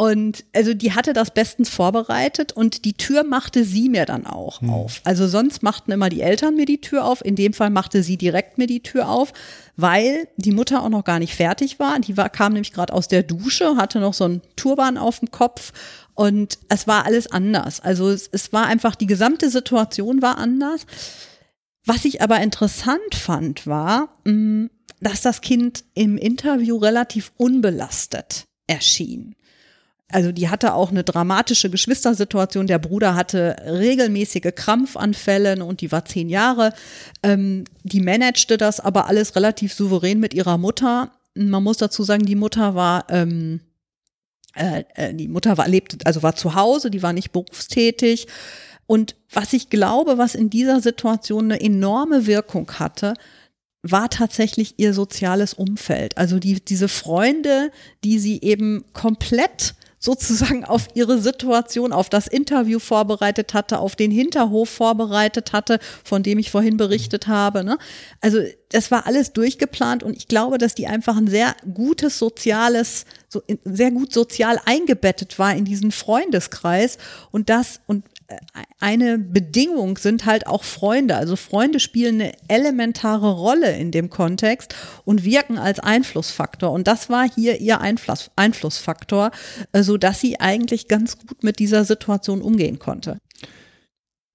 [0.00, 4.62] Und also die hatte das bestens vorbereitet und die Tür machte sie mir dann auch
[4.62, 4.70] hm.
[4.70, 5.02] auf.
[5.04, 7.22] Also sonst machten immer die Eltern mir die Tür auf.
[7.22, 9.34] In dem Fall machte sie direkt mir die Tür auf,
[9.76, 12.00] weil die Mutter auch noch gar nicht fertig war.
[12.00, 15.30] Die war, kam nämlich gerade aus der Dusche, hatte noch so einen Turban auf dem
[15.30, 15.74] Kopf
[16.14, 17.80] und es war alles anders.
[17.80, 20.86] Also es, es war einfach, die gesamte Situation war anders.
[21.84, 24.68] Was ich aber interessant fand, war, mm,
[25.02, 29.34] dass das Kind im Interview relativ unbelastet erschien
[30.12, 32.66] also die hatte auch eine dramatische Geschwistersituation.
[32.66, 36.72] Der Bruder hatte regelmäßige Krampfanfälle und die war zehn Jahre.
[37.22, 41.12] Ähm, die managte das aber alles relativ souverän mit ihrer Mutter.
[41.34, 43.60] Man muss dazu sagen, die Mutter war ähm,
[44.54, 48.26] äh, äh die Mutter war lebt also war zu Hause, die war nicht berufstätig
[48.86, 53.14] Und was ich glaube, was in dieser Situation eine enorme Wirkung hatte,
[53.82, 56.18] war tatsächlich ihr soziales Umfeld.
[56.18, 57.70] Also die, diese Freunde,
[58.04, 64.10] die sie eben komplett sozusagen auf ihre Situation, auf das Interview vorbereitet hatte, auf den
[64.10, 67.62] Hinterhof vorbereitet hatte, von dem ich vorhin berichtet habe.
[67.62, 67.78] Ne?
[68.22, 68.40] Also
[68.70, 73.42] das war alles durchgeplant und ich glaube, dass die einfach ein sehr gutes soziales, so,
[73.64, 76.96] sehr gut sozial eingebettet war in diesen Freundeskreis
[77.30, 78.04] und das und
[78.80, 81.16] eine Bedingung sind halt auch Freunde.
[81.16, 84.74] Also Freunde spielen eine elementare Rolle in dem Kontext
[85.04, 86.70] und wirken als Einflussfaktor.
[86.72, 89.30] Und das war hier ihr Einfluss, Einflussfaktor,
[89.72, 93.18] äh, so dass sie eigentlich ganz gut mit dieser Situation umgehen konnte.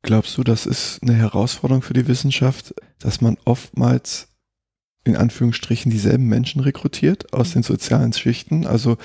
[0.04, 4.28] Glaubst du, das ist eine Herausforderung für die Wissenschaft, dass man oftmals
[5.04, 8.68] in Anführungsstrichen dieselben Menschen rekrutiert aus den sozialen Schichten?
[8.68, 8.98] Also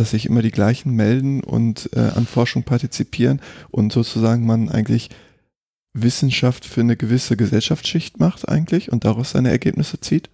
[0.00, 3.40] dass sich immer die gleichen melden und äh, an Forschung partizipieren
[3.70, 5.10] und sozusagen man eigentlich
[5.92, 10.30] Wissenschaft für eine gewisse Gesellschaftsschicht macht eigentlich und daraus seine Ergebnisse zieht?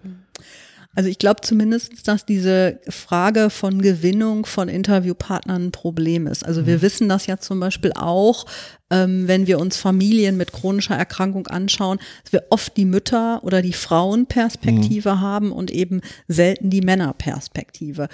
[0.96, 6.46] Also ich glaube zumindest, dass diese Frage von Gewinnung von Interviewpartnern ein Problem ist.
[6.46, 6.82] Also wir mhm.
[6.82, 8.46] wissen das ja zum Beispiel auch,
[8.90, 13.60] ähm, wenn wir uns Familien mit chronischer Erkrankung anschauen, dass wir oft die Mütter- oder
[13.60, 15.20] die Frauenperspektive mhm.
[15.20, 18.08] haben und eben selten die Männerperspektive.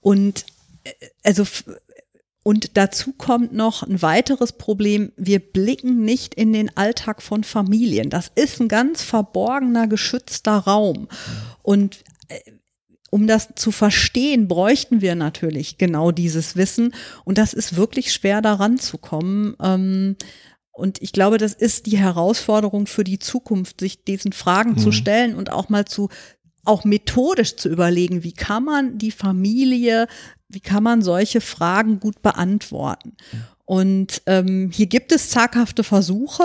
[0.00, 0.44] Und
[1.22, 1.44] also
[2.46, 5.10] und dazu kommt noch ein weiteres Problem.
[5.16, 8.08] Wir blicken nicht in den Alltag von Familien.
[8.08, 11.08] Das ist ein ganz verborgener, geschützter Raum.
[11.64, 12.38] Und äh,
[13.10, 16.94] um das zu verstehen, bräuchten wir natürlich genau dieses Wissen.
[17.24, 19.56] Und das ist wirklich schwer daran zu kommen.
[19.60, 20.14] Ähm,
[20.70, 24.78] und ich glaube, das ist die Herausforderung für die Zukunft, sich diesen Fragen mhm.
[24.78, 26.10] zu stellen und auch mal zu,
[26.64, 30.06] auch methodisch zu überlegen, wie kann man die Familie
[30.48, 33.16] wie kann man solche Fragen gut beantworten?
[33.66, 36.44] Und ähm, hier gibt es zaghafte Versuche,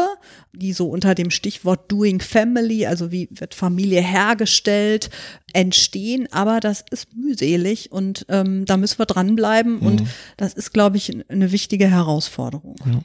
[0.53, 5.11] die so unter dem Stichwort Doing Family, also wie wird Familie hergestellt,
[5.53, 6.27] entstehen.
[6.31, 9.81] Aber das ist mühselig und ähm, da müssen wir dranbleiben.
[9.81, 9.85] Mhm.
[9.85, 10.03] Und
[10.37, 12.75] das ist, glaube ich, eine wichtige Herausforderung.
[12.85, 13.03] Ja.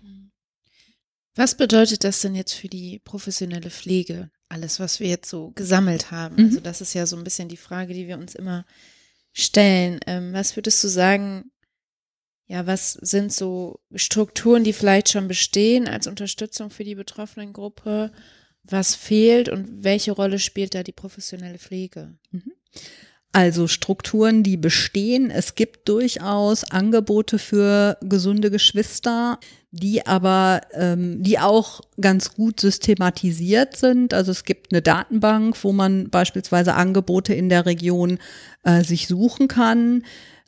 [1.34, 4.30] Was bedeutet das denn jetzt für die professionelle Pflege?
[4.48, 6.36] Alles, was wir jetzt so gesammelt haben.
[6.36, 6.44] Mhm.
[6.46, 8.64] Also das ist ja so ein bisschen die Frage, die wir uns immer
[9.36, 10.00] stellen.
[10.06, 11.50] Ähm, was würdest du sagen,
[12.46, 18.12] ja, was sind so Strukturen, die vielleicht schon bestehen als Unterstützung für die betroffenen Gruppe?
[18.62, 22.16] Was fehlt und welche Rolle spielt da die professionelle Pflege?
[22.30, 22.52] Mhm.
[23.32, 25.30] Also Strukturen, die bestehen.
[25.30, 29.38] Es gibt durchaus Angebote für gesunde Geschwister,
[29.70, 34.14] die aber, ähm, die auch ganz gut systematisiert sind.
[34.14, 38.18] Also es gibt eine Datenbank, wo man beispielsweise Angebote in der Region
[38.62, 40.04] äh, sich suchen kann.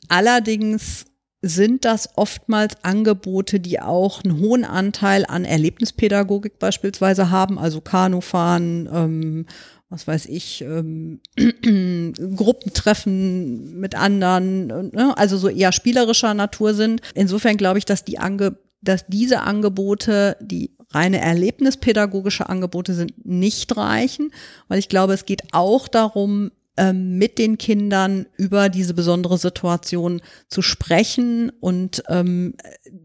[0.07, 1.05] Allerdings
[1.41, 8.89] sind das oftmals Angebote, die auch einen hohen Anteil an Erlebnispädagogik beispielsweise haben, also Kanufahren,
[8.91, 9.45] ähm,
[9.89, 11.19] was weiß ich, ähm,
[12.35, 15.17] Gruppentreffen mit anderen, ne?
[15.17, 17.01] also so eher spielerischer Natur sind.
[17.15, 23.75] Insofern glaube ich, dass die Ange dass diese Angebote, die reine erlebnispädagogische Angebote sind, nicht
[23.77, 24.31] reichen,
[24.67, 30.21] weil ich glaube, es geht auch darum, ähm, mit den Kindern über diese besondere Situation
[30.47, 32.55] zu sprechen und ähm,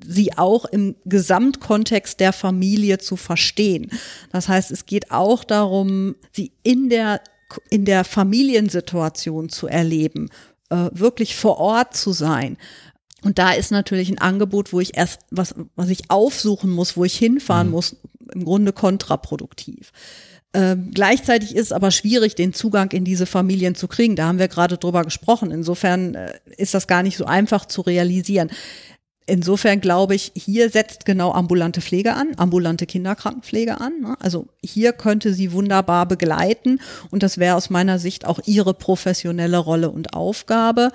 [0.07, 3.91] sie auch im Gesamtkontext der Familie zu verstehen.
[4.31, 7.21] Das heißt, es geht auch darum, sie in der
[7.69, 10.29] in der Familiensituation zu erleben,
[10.71, 12.57] äh, wirklich vor Ort zu sein.
[13.23, 17.05] Und da ist natürlich ein Angebot, wo ich erst was, was ich aufsuchen muss, wo
[17.05, 17.73] ich hinfahren mhm.
[17.73, 17.97] muss,
[18.33, 19.93] im Grunde kontraproduktiv.
[20.55, 24.15] Ähm, gleichzeitig ist es aber schwierig, den Zugang in diese Familien zu kriegen.
[24.15, 25.51] Da haben wir gerade drüber gesprochen.
[25.51, 28.51] Insofern äh, ist das gar nicht so einfach zu realisieren.
[29.27, 34.01] Insofern glaube ich, hier setzt genau ambulante Pflege an, ambulante Kinderkrankenpflege an.
[34.03, 34.17] Ne?
[34.21, 36.79] Also hier könnte sie wunderbar begleiten
[37.11, 40.91] und das wäre aus meiner Sicht auch ihre professionelle Rolle und Aufgabe.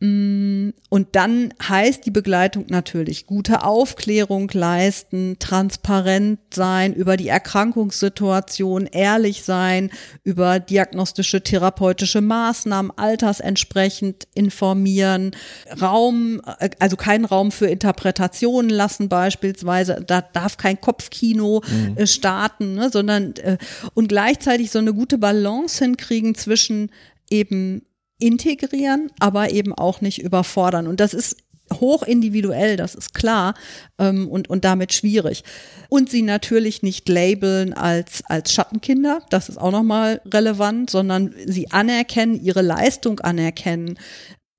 [0.00, 8.86] Mm, und dann heißt die Begleitung natürlich gute Aufklärung leisten, transparent sein über die Erkrankungssituation,
[8.86, 9.90] ehrlich sein,
[10.22, 15.32] über diagnostische, therapeutische Maßnahmen, altersentsprechend informieren,
[15.80, 21.96] Raum, äh, also keinen Raum für Interpretationen lassen beispielsweise, da darf kein Kopfkino mhm.
[21.96, 23.58] Äh, starten, ne, sondern äh,
[23.94, 26.90] und gleichzeitig so eine gute Balance hinkriegen zwischen
[27.30, 27.82] eben
[28.18, 30.86] integrieren, aber eben auch nicht überfordern.
[30.86, 31.36] Und das ist
[31.74, 33.54] hoch individuell, das ist klar
[33.98, 35.44] ähm, und, und damit schwierig.
[35.88, 41.70] Und sie natürlich nicht labeln als, als Schattenkinder, das ist auch nochmal relevant, sondern sie
[41.70, 43.98] anerkennen, ihre Leistung anerkennen.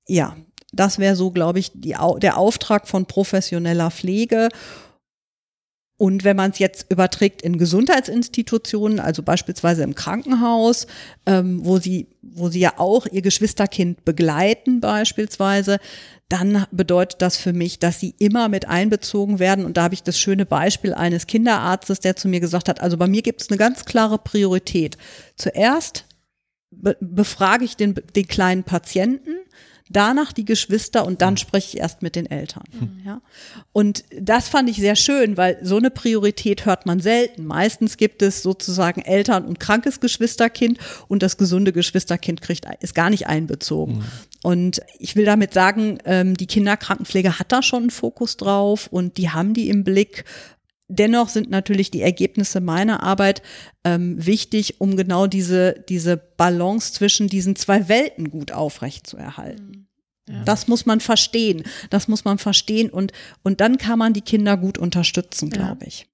[0.06, 0.36] Ja,
[0.72, 4.48] das wäre so, glaube ich, die, der Auftrag von professioneller Pflege.
[6.00, 10.86] Und wenn man es jetzt überträgt in Gesundheitsinstitutionen, also beispielsweise im Krankenhaus,
[11.26, 15.78] ähm, wo sie, wo sie ja auch ihr Geschwisterkind begleiten beispielsweise,
[16.30, 19.66] dann bedeutet das für mich, dass sie immer mit einbezogen werden.
[19.66, 22.96] Und da habe ich das schöne Beispiel eines Kinderarztes, der zu mir gesagt hat, also
[22.96, 24.96] bei mir gibt es eine ganz klare Priorität.
[25.36, 26.06] Zuerst
[26.70, 29.36] be befrage ich den, den kleinen Patienten,
[29.90, 31.38] danach die Geschwister und dann mhm.
[31.38, 32.64] spreche ich erst mit den Eltern.
[32.72, 33.02] Mhm.
[33.04, 33.20] Ja.
[33.72, 37.44] Und das fand ich sehr schön, weil so eine Priorität hört man selten.
[37.44, 43.10] Meistens gibt es sozusagen Eltern und krankes Geschwisterkind und das gesunde Geschwisterkind kriegt, ist gar
[43.10, 43.96] nicht einbezogen.
[43.96, 44.04] Mhm.
[44.42, 49.18] Und ich will damit sagen, ähm, die Kinderkrankenpflege hat da schon einen Fokus drauf und
[49.18, 50.24] die haben die im Blick.
[50.92, 53.42] Dennoch sind natürlich die Ergebnisse meiner Arbeit
[53.84, 59.86] ähm, wichtig, um genau diese, diese Balance zwischen diesen zwei Welten gut aufrechtzuerhalten.
[60.26, 60.34] Mhm.
[60.34, 60.44] Ja.
[60.44, 61.62] Das muss man verstehen.
[61.90, 63.12] Das muss man verstehen und,
[63.42, 66.06] und dann kann man die Kinder gut unterstützen, glaube ich.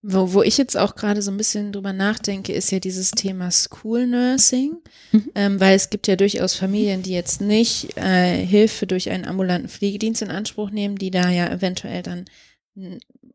[0.00, 3.50] Wo, wo ich jetzt auch gerade so ein bisschen drüber nachdenke, ist ja dieses Thema
[3.50, 4.76] School Nursing,
[5.12, 5.30] mhm.
[5.34, 9.68] ähm, weil es gibt ja durchaus Familien, die jetzt nicht äh, Hilfe durch einen ambulanten
[9.68, 12.24] Pflegedienst in Anspruch nehmen, die da ja eventuell dann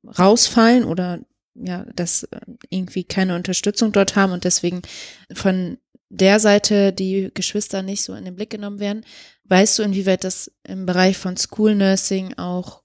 [0.03, 1.19] rausfallen oder
[1.55, 2.39] ja, dass äh,
[2.69, 4.81] irgendwie keine Unterstützung dort haben und deswegen
[5.33, 5.77] von
[6.09, 9.05] der Seite die Geschwister nicht so in den Blick genommen werden.
[9.45, 12.83] Weißt du, inwieweit das im Bereich von School Nursing auch,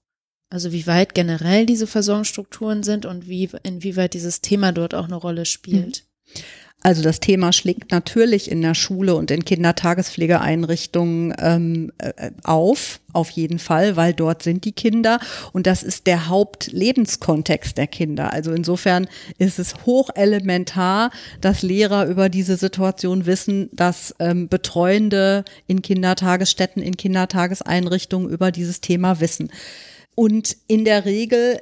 [0.49, 5.15] also wie weit generell diese Versorgungsstrukturen sind und wie, inwieweit dieses Thema dort auch eine
[5.15, 6.05] Rolle spielt?
[6.35, 6.41] Mhm.
[6.81, 13.29] Also das Thema schlägt natürlich in der Schule und in Kindertagespflegeeinrichtungen ähm, äh, auf, auf
[13.31, 15.19] jeden Fall, weil dort sind die Kinder
[15.51, 18.31] und das ist der Hauptlebenskontext der Kinder.
[18.31, 21.11] Also insofern ist es hochelementar,
[21.41, 28.79] dass Lehrer über diese Situation wissen, dass ähm, Betreuende in Kindertagesstätten, in Kindertageseinrichtungen über dieses
[28.79, 29.51] Thema wissen.
[30.15, 31.59] Und in der Regel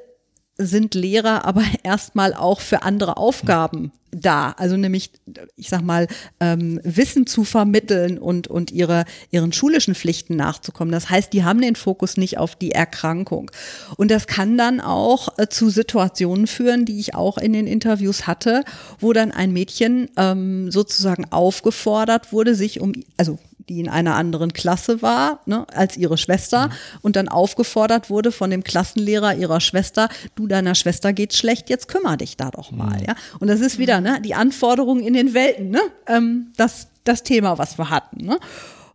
[0.57, 4.51] sind Lehrer aber erstmal auch für andere Aufgaben da.
[4.57, 5.11] Also nämlich,
[5.55, 6.07] ich sag mal,
[6.39, 10.91] ähm, Wissen zu vermitteln und, und ihre, ihren schulischen Pflichten nachzukommen.
[10.91, 13.51] Das heißt, die haben den Fokus nicht auf die Erkrankung.
[13.97, 18.27] Und das kann dann auch äh, zu Situationen führen, die ich auch in den Interviews
[18.27, 18.63] hatte,
[18.99, 23.39] wo dann ein Mädchen ähm, sozusagen aufgefordert wurde, sich um, also
[23.69, 26.72] die in einer anderen Klasse war, ne, als ihre Schwester mhm.
[27.02, 31.88] und dann aufgefordert wurde von dem Klassenlehrer ihrer Schwester, du deiner Schwester geht's schlecht, jetzt
[31.88, 33.06] kümmere dich da doch mal, mhm.
[33.07, 33.15] ja.
[33.39, 37.57] Und das ist wieder, ne, die Anforderungen in den Welten, ne, ähm, das, das Thema,
[37.57, 38.39] was wir hatten, ne.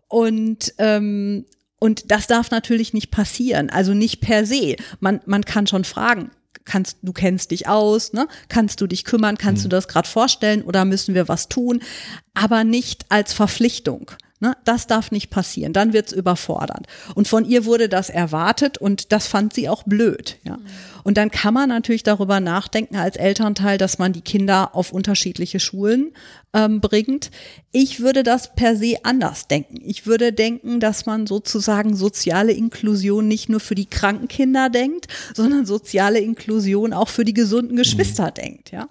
[0.08, 1.46] Und, ähm,
[1.78, 4.76] und das darf natürlich nicht passieren, also nicht per se.
[5.00, 6.30] Man, man kann schon fragen,
[6.64, 8.28] kannst du kennst dich aus, ne?
[8.48, 9.38] Kannst du dich kümmern?
[9.38, 9.70] Kannst mhm.
[9.70, 11.82] du das gerade vorstellen oder müssen wir was tun?
[12.34, 14.12] Aber nicht als Verpflichtung.
[14.42, 14.56] Ne?
[14.64, 16.88] Das darf nicht passieren, dann wird's überfordert.
[17.14, 20.38] Und von ihr wurde das erwartet und das fand sie auch blöd.
[20.42, 20.58] Ja?
[21.04, 25.60] Und dann kann man natürlich darüber nachdenken als Elternteil, dass man die Kinder auf unterschiedliche
[25.60, 26.10] Schulen
[26.52, 27.30] ähm, bringt.
[27.70, 29.78] Ich würde das per se anders denken.
[29.80, 35.06] Ich würde denken, dass man sozusagen soziale Inklusion nicht nur für die kranken Kinder denkt,
[35.34, 38.34] sondern soziale Inklusion auch für die gesunden Geschwister mhm.
[38.34, 38.72] denkt.
[38.72, 38.88] Ja.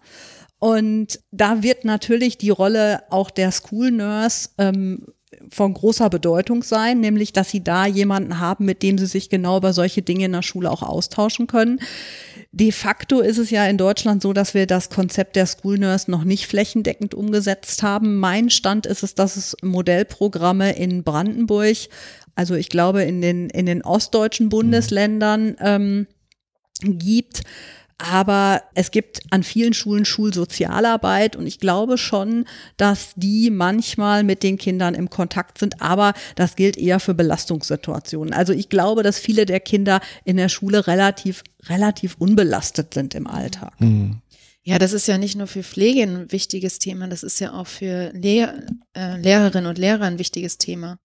[0.59, 5.07] Und da wird natürlich die Rolle auch der School Nurse ähm,
[5.49, 9.57] von großer Bedeutung sein, nämlich dass sie da jemanden haben, mit dem sie sich genau
[9.57, 11.79] über solche Dinge in der Schule auch austauschen können.
[12.51, 16.11] De facto ist es ja in Deutschland so, dass wir das Konzept der School Nurse
[16.11, 18.17] noch nicht flächendeckend umgesetzt haben.
[18.17, 21.77] Mein Stand ist es, dass es Modellprogramme in Brandenburg,
[22.35, 26.07] also ich glaube in den, in den ostdeutschen Bundesländern ähm,
[26.83, 27.43] gibt
[28.01, 32.45] aber es gibt an vielen Schulen Schulsozialarbeit und ich glaube schon,
[32.77, 38.33] dass die manchmal mit den Kindern im Kontakt sind, aber das gilt eher für Belastungssituationen.
[38.33, 43.27] Also ich glaube, dass viele der Kinder in der Schule relativ, relativ unbelastet sind im
[43.27, 43.79] Alltag.
[43.79, 44.21] Mhm.
[44.63, 47.67] Ja, das ist ja nicht nur für Pflege ein wichtiges Thema, das ist ja auch
[47.67, 48.63] für Lehr
[48.95, 50.97] äh, Lehrerinnen und Lehrer ein wichtiges Thema.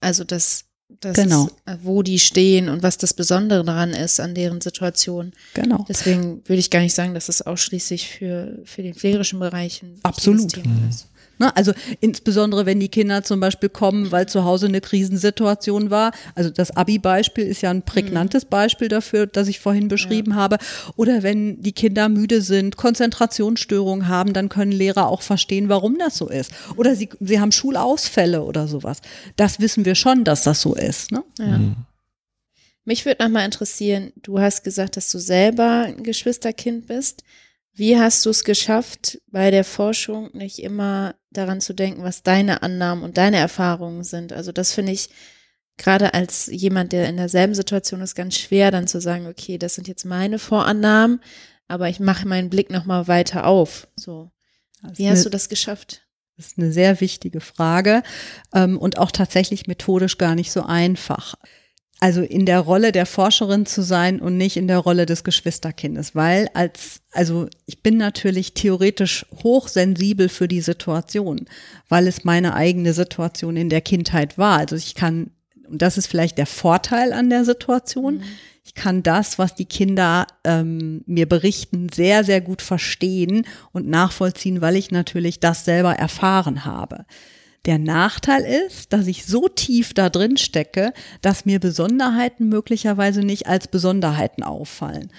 [0.00, 0.69] Also das
[1.00, 1.46] das genau.
[1.46, 5.32] Ist, äh, wo die stehen und was das Besondere daran ist an deren Situation.
[5.54, 5.84] Genau.
[5.88, 9.98] Deswegen würde ich gar nicht sagen, dass es ausschließlich für, für den pflegerischen Bereich ein
[10.02, 10.52] Absolut.
[10.52, 10.88] Thema mhm.
[10.88, 11.06] ist.
[11.40, 11.56] Ne?
[11.56, 16.12] Also insbesondere, wenn die Kinder zum Beispiel kommen, weil zu Hause eine Krisensituation war.
[16.34, 18.50] Also das Abi-Beispiel ist ja ein prägnantes mhm.
[18.50, 20.36] Beispiel dafür, das ich vorhin beschrieben ja.
[20.36, 20.58] habe.
[20.96, 26.18] Oder wenn die Kinder müde sind, Konzentrationsstörungen haben, dann können Lehrer auch verstehen, warum das
[26.18, 26.52] so ist.
[26.76, 29.00] Oder sie, sie haben Schulausfälle oder sowas.
[29.36, 31.10] Das wissen wir schon, dass das so ist.
[31.10, 31.24] Ne?
[31.38, 31.58] Ja.
[31.58, 31.76] Mhm.
[32.84, 37.24] Mich würde nochmal interessieren, du hast gesagt, dass du selber ein Geschwisterkind bist.
[37.72, 42.62] Wie hast du es geschafft, bei der Forschung nicht immer daran zu denken, was deine
[42.62, 44.32] Annahmen und deine Erfahrungen sind?
[44.32, 45.10] Also das finde ich
[45.76, 49.74] gerade als jemand, der in derselben Situation ist, ganz schwer, dann zu sagen, okay, das
[49.74, 51.20] sind jetzt meine Vorannahmen,
[51.68, 53.88] aber ich mache meinen Blick nochmal weiter auf.
[53.96, 54.30] So.
[54.94, 56.02] Wie hast du das geschafft?
[56.36, 58.02] Das ist eine sehr wichtige Frage
[58.54, 61.34] ähm, und auch tatsächlich methodisch gar nicht so einfach.
[62.00, 66.14] Also in der Rolle der Forscherin zu sein und nicht in der Rolle des Geschwisterkindes,
[66.14, 71.46] weil als, also ich bin natürlich theoretisch hochsensibel für die Situation,
[71.88, 74.58] weil es meine eigene Situation in der Kindheit war.
[74.58, 75.30] Also ich kann,
[75.68, 78.24] und das ist vielleicht der Vorteil an der Situation, mhm
[78.70, 84.60] ich kann das, was die Kinder ähm, mir berichten, sehr, sehr gut verstehen und nachvollziehen,
[84.60, 87.04] weil ich natürlich das selber erfahren habe.
[87.66, 93.46] Der Nachteil ist, dass ich so tief da drin stecke, dass mir Besonderheiten möglicherweise nicht
[93.46, 95.12] als Besonderheiten auffallen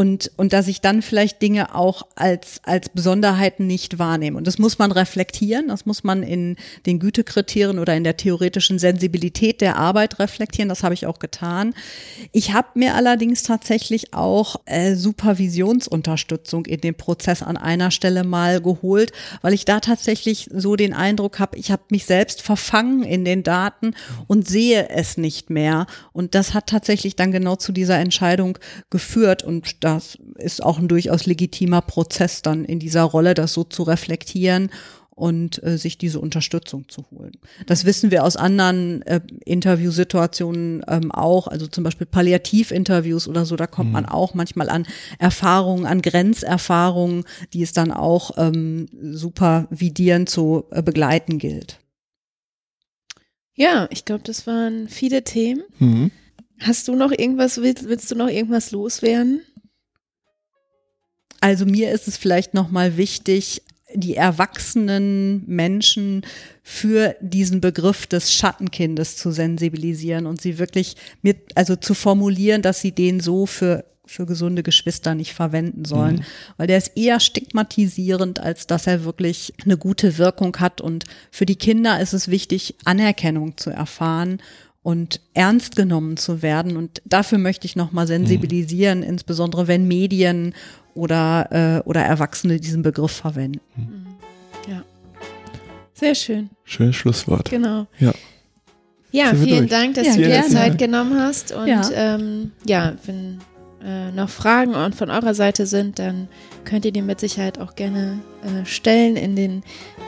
[0.00, 4.38] und, und dass ich dann vielleicht Dinge auch als, als Besonderheiten nicht wahrnehme.
[4.38, 6.56] Und das muss man reflektieren, das muss man in
[6.86, 11.74] den Gütekriterien oder in der theoretischen Sensibilität der Arbeit reflektieren, das habe ich auch getan.
[12.32, 18.62] Ich habe mir allerdings tatsächlich auch äh, Supervisionsunterstützung in dem Prozess an einer Stelle mal
[18.62, 19.12] geholt,
[19.42, 23.42] weil ich da tatsächlich so den Eindruck habe, ich habe mich selbst verfangen in den
[23.42, 23.92] Daten
[24.28, 25.86] und sehe es nicht mehr.
[26.14, 28.56] Und das hat tatsächlich dann genau zu dieser Entscheidung
[28.88, 33.64] geführt und das ist auch ein durchaus legitimer Prozess dann in dieser Rolle, das so
[33.64, 34.70] zu reflektieren
[35.10, 37.32] und äh, sich diese Unterstützung zu holen.
[37.66, 43.56] Das wissen wir aus anderen äh, Interviewsituationen ähm, auch, also zum Beispiel Palliativinterviews oder so,
[43.56, 43.92] da kommt mhm.
[43.92, 44.86] man auch manchmal an
[45.18, 51.80] Erfahrungen, an Grenzerfahrungen, die es dann auch ähm, supervidierend zu äh, begleiten gilt.
[53.54, 55.64] Ja, ich glaube, das waren viele Themen.
[55.78, 56.10] Mhm.
[56.60, 59.42] Hast du noch irgendwas, willst, willst du noch irgendwas loswerden?
[61.40, 63.62] Also mir ist es vielleicht nochmal wichtig,
[63.94, 66.22] die erwachsenen Menschen
[66.62, 72.80] für diesen Begriff des Schattenkindes zu sensibilisieren und sie wirklich mit, also zu formulieren, dass
[72.80, 76.24] sie den so für für gesunde Geschwister nicht verwenden sollen, mhm.
[76.56, 80.80] weil der ist eher stigmatisierend, als dass er wirklich eine gute Wirkung hat.
[80.80, 84.42] Und für die Kinder ist es wichtig, Anerkennung zu erfahren
[84.82, 86.76] und ernst genommen zu werden.
[86.76, 89.04] Und dafür möchte ich nochmal sensibilisieren, mhm.
[89.04, 90.54] insbesondere wenn Medien
[90.94, 93.60] oder, äh, oder Erwachsene diesen Begriff verwenden.
[93.76, 94.06] Mhm.
[94.68, 94.82] Ja.
[95.94, 96.50] Sehr schön.
[96.64, 97.50] Schönes Schlusswort.
[97.50, 97.86] Genau.
[97.98, 98.12] Ja.
[99.12, 99.70] Ja, vielen durch.
[99.70, 101.52] Dank, dass ja, du dir Zeit genommen hast.
[101.52, 103.40] Und ja, ähm, ja wenn
[103.84, 106.28] äh, noch Fragen von eurer Seite sind, dann
[106.64, 109.62] könnt ihr die mit Sicherheit auch gerne äh, stellen in, den,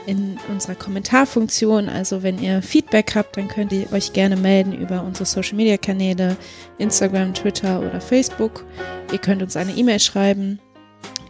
[0.06, 1.88] in unserer Kommentarfunktion.
[1.88, 6.36] Also wenn ihr Feedback habt, dann könnt ihr euch gerne melden über unsere Social-Media-Kanäle,
[6.78, 8.64] Instagram, Twitter oder Facebook.
[9.10, 10.60] Ihr könnt uns eine E-Mail schreiben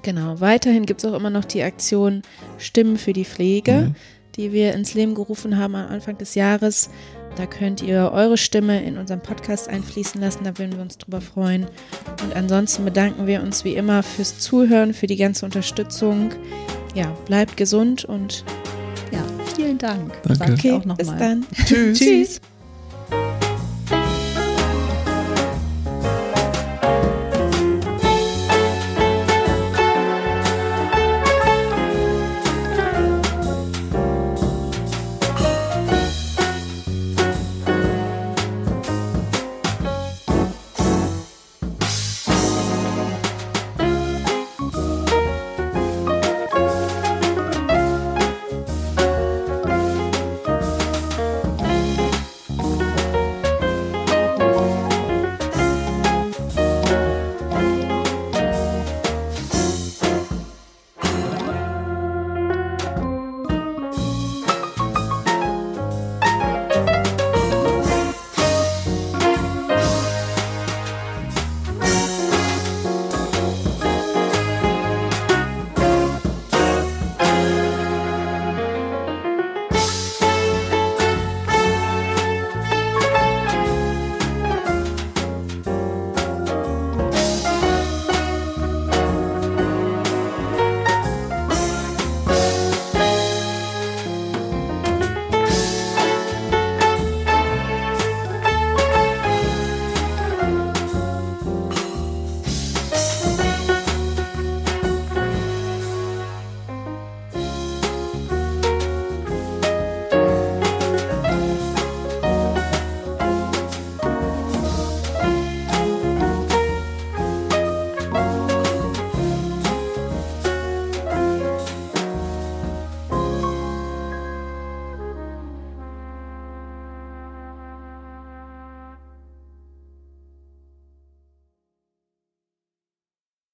[0.03, 2.23] Genau, weiterhin gibt es auch immer noch die Aktion
[2.59, 3.95] Stimmen für die Pflege, mhm.
[4.37, 6.91] die wir ins Leben gerufen haben am Anfang des Jahres.
[7.37, 11.20] Da könnt ihr eure Stimme in unseren Podcast einfließen lassen, da würden wir uns drüber
[11.20, 11.66] freuen.
[12.23, 16.31] Und ansonsten bedanken wir uns wie immer fürs Zuhören, für die ganze Unterstützung.
[16.95, 18.45] Ja, bleibt gesund und
[19.12, 19.24] ja,
[19.57, 20.12] vielen Dank.
[20.24, 20.53] Danke.
[20.53, 21.47] Okay, bis dann.
[21.65, 21.99] Tschüss.
[21.99, 22.41] Tschüss.